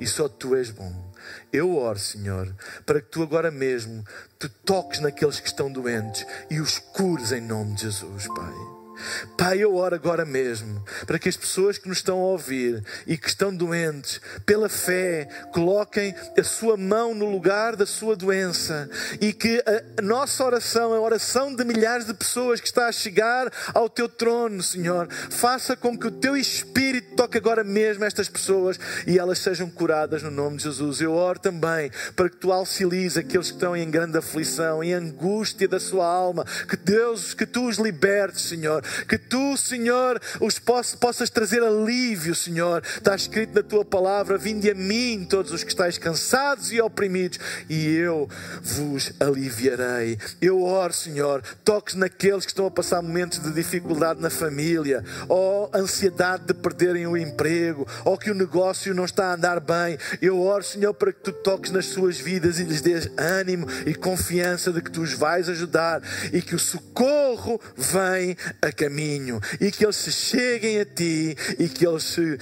e 0.00 0.06
só 0.06 0.26
tu 0.26 0.56
és 0.56 0.70
bom. 0.70 1.12
Eu 1.52 1.76
oro, 1.76 1.98
Senhor, 1.98 2.50
para 2.86 2.98
que 2.98 3.10
tu 3.10 3.22
agora 3.22 3.50
mesmo 3.50 4.02
te 4.38 4.48
toques 4.48 5.00
naqueles 5.00 5.38
que 5.38 5.48
estão 5.48 5.70
doentes 5.70 6.26
e 6.50 6.60
os 6.60 6.78
cures 6.78 7.30
em 7.30 7.42
nome 7.42 7.74
de 7.74 7.82
Jesus, 7.82 8.26
Pai. 8.28 8.71
Pai, 9.36 9.58
eu 9.58 9.74
oro 9.74 9.94
agora 9.94 10.24
mesmo 10.24 10.82
para 11.06 11.18
que 11.18 11.28
as 11.28 11.36
pessoas 11.36 11.78
que 11.78 11.88
nos 11.88 11.98
estão 11.98 12.18
a 12.18 12.26
ouvir 12.26 12.82
e 13.06 13.16
que 13.16 13.28
estão 13.28 13.54
doentes, 13.54 14.20
pela 14.44 14.68
fé, 14.68 15.28
coloquem 15.52 16.14
a 16.38 16.42
sua 16.42 16.76
mão 16.76 17.14
no 17.14 17.30
lugar 17.30 17.76
da 17.76 17.86
sua 17.86 18.16
doença 18.16 18.88
e 19.20 19.32
que 19.32 19.62
a 19.98 20.02
nossa 20.02 20.44
oração, 20.44 20.92
a 20.92 21.00
oração 21.00 21.54
de 21.54 21.64
milhares 21.64 22.06
de 22.06 22.14
pessoas 22.14 22.60
que 22.60 22.66
está 22.66 22.86
a 22.86 22.92
chegar 22.92 23.50
ao 23.74 23.88
teu 23.88 24.08
trono, 24.08 24.62
Senhor, 24.62 25.08
faça 25.30 25.76
com 25.76 25.98
que 25.98 26.06
o 26.06 26.10
teu 26.10 26.36
Espírito 26.36 27.16
toque 27.16 27.38
agora 27.38 27.64
mesmo 27.64 28.04
estas 28.04 28.28
pessoas 28.28 28.78
e 29.06 29.18
elas 29.18 29.38
sejam 29.38 29.68
curadas 29.68 30.22
no 30.22 30.30
nome 30.30 30.56
de 30.56 30.64
Jesus. 30.64 31.00
Eu 31.00 31.12
oro 31.12 31.38
também 31.38 31.90
para 32.14 32.28
que 32.28 32.36
tu 32.36 32.52
auxilies 32.52 33.16
aqueles 33.16 33.48
que 33.48 33.54
estão 33.54 33.76
em 33.76 33.90
grande 33.90 34.18
aflição, 34.18 34.82
em 34.82 34.92
angústia 34.92 35.68
da 35.68 35.80
sua 35.80 36.06
alma, 36.06 36.44
que 36.68 36.76
Deus, 36.76 37.34
que 37.34 37.46
tu 37.46 37.68
os 37.68 37.78
libertes, 37.78 38.42
Senhor 38.42 38.82
que 39.08 39.18
tu, 39.18 39.56
Senhor, 39.56 40.20
os 40.40 40.58
possas 40.58 41.30
trazer 41.30 41.62
alívio, 41.62 42.34
Senhor. 42.34 42.82
Está 42.84 43.14
escrito 43.14 43.54
na 43.54 43.62
tua 43.62 43.84
palavra: 43.84 44.38
Vinde 44.38 44.70
a 44.70 44.74
mim, 44.74 45.26
todos 45.28 45.52
os 45.52 45.62
que 45.62 45.70
estáis 45.70 45.98
cansados 45.98 46.72
e 46.72 46.80
oprimidos, 46.80 47.38
e 47.68 47.86
eu 47.96 48.28
vos 48.62 49.12
aliviarei. 49.20 50.18
Eu 50.40 50.62
oro, 50.62 50.92
Senhor, 50.92 51.42
toques 51.64 51.94
naqueles 51.94 52.44
que 52.44 52.52
estão 52.52 52.66
a 52.66 52.70
passar 52.70 53.02
momentos 53.02 53.38
de 53.38 53.50
dificuldade 53.52 54.20
na 54.20 54.30
família, 54.30 55.04
ou 55.28 55.70
ansiedade 55.74 56.44
de 56.46 56.54
perderem 56.54 57.06
o 57.06 57.16
emprego, 57.16 57.86
ou 58.04 58.18
que 58.18 58.30
o 58.30 58.34
negócio 58.34 58.94
não 58.94 59.04
está 59.04 59.26
a 59.26 59.34
andar 59.34 59.60
bem. 59.60 59.98
Eu 60.20 60.40
oro, 60.40 60.64
Senhor, 60.64 60.94
para 60.94 61.12
que 61.12 61.20
tu 61.20 61.32
toques 61.32 61.70
nas 61.70 61.86
suas 61.86 62.18
vidas 62.18 62.58
e 62.58 62.64
lhes 62.64 62.80
dês 62.80 63.08
ânimo 63.16 63.66
e 63.86 63.94
confiança 63.94 64.72
de 64.72 64.80
que 64.80 64.90
tu 64.90 65.02
os 65.02 65.12
vais 65.12 65.48
ajudar 65.48 66.02
e 66.32 66.40
que 66.40 66.54
o 66.54 66.58
socorro 66.58 67.60
vem 67.76 68.36
a 68.60 68.71
caminho 68.74 69.40
e 69.60 69.70
que 69.70 69.84
eles 69.84 69.96
se 69.96 70.12
cheguem 70.12 70.80
a 70.80 70.84
ti 70.84 71.36
e 71.58 71.68
que 71.68 71.86
eles 71.86 72.02
se 72.02 72.20
uh, 72.20 72.38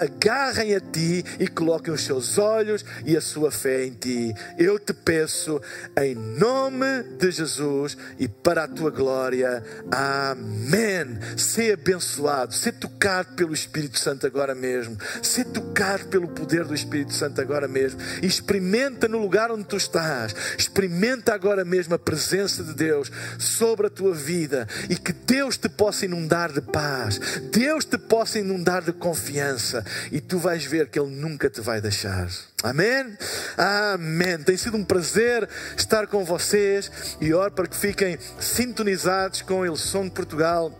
agarrem 0.00 0.74
a 0.74 0.80
ti 0.80 1.24
e 1.38 1.48
coloquem 1.48 1.92
os 1.92 2.02
seus 2.02 2.38
olhos 2.38 2.84
e 3.04 3.16
a 3.16 3.20
sua 3.20 3.50
fé 3.50 3.84
em 3.84 3.92
ti. 3.92 4.34
Eu 4.58 4.78
te 4.78 4.92
peço 4.92 5.60
em 5.98 6.14
nome 6.14 7.02
de 7.18 7.30
Jesus 7.30 7.96
e 8.18 8.28
para 8.28 8.64
a 8.64 8.68
tua 8.68 8.90
glória. 8.90 9.62
Amém. 9.90 11.18
Ser 11.36 11.74
abençoado, 11.74 12.54
ser 12.54 12.72
tocado 12.72 13.34
pelo 13.34 13.54
Espírito 13.54 13.98
Santo 13.98 14.26
agora 14.26 14.54
mesmo, 14.54 14.96
ser 15.22 15.44
tocado 15.46 16.06
pelo 16.06 16.28
poder 16.28 16.64
do 16.64 16.74
Espírito 16.74 17.12
Santo 17.12 17.40
agora 17.40 17.66
mesmo. 17.66 18.00
Experimenta 18.22 19.08
no 19.08 19.18
lugar 19.18 19.50
onde 19.50 19.64
tu 19.64 19.76
estás, 19.76 20.34
experimenta 20.58 21.34
agora 21.34 21.64
mesmo 21.64 21.94
a 21.94 21.98
presença 21.98 22.62
de 22.62 22.74
Deus 22.74 23.10
sobre 23.38 23.86
a 23.86 23.90
tua 23.90 24.12
vida 24.12 24.68
e 24.88 24.96
que 24.96 25.12
Deus 25.12 25.56
te 25.56 25.68
possa 25.70 26.04
inundar 26.04 26.52
de 26.52 26.60
paz, 26.60 27.18
Deus 27.50 27.84
te 27.84 27.96
possa 27.96 28.38
inundar 28.38 28.82
de 28.82 28.92
confiança 28.92 29.84
e 30.12 30.20
tu 30.20 30.38
vais 30.38 30.64
ver 30.64 30.88
que 30.88 30.98
Ele 30.98 31.10
nunca 31.10 31.48
te 31.48 31.60
vai 31.60 31.80
deixar. 31.80 32.28
Amém? 32.62 33.16
Amém. 33.56 34.38
Tem 34.38 34.56
sido 34.56 34.76
um 34.76 34.84
prazer 34.84 35.48
estar 35.76 36.06
com 36.06 36.24
vocês 36.24 37.16
e 37.20 37.32
oro 37.32 37.52
para 37.52 37.66
que 37.66 37.76
fiquem 37.76 38.18
sintonizados 38.38 39.40
com 39.42 39.60
o 39.60 39.76
Som 39.76 40.04
de 40.04 40.10
Portugal 40.10 40.70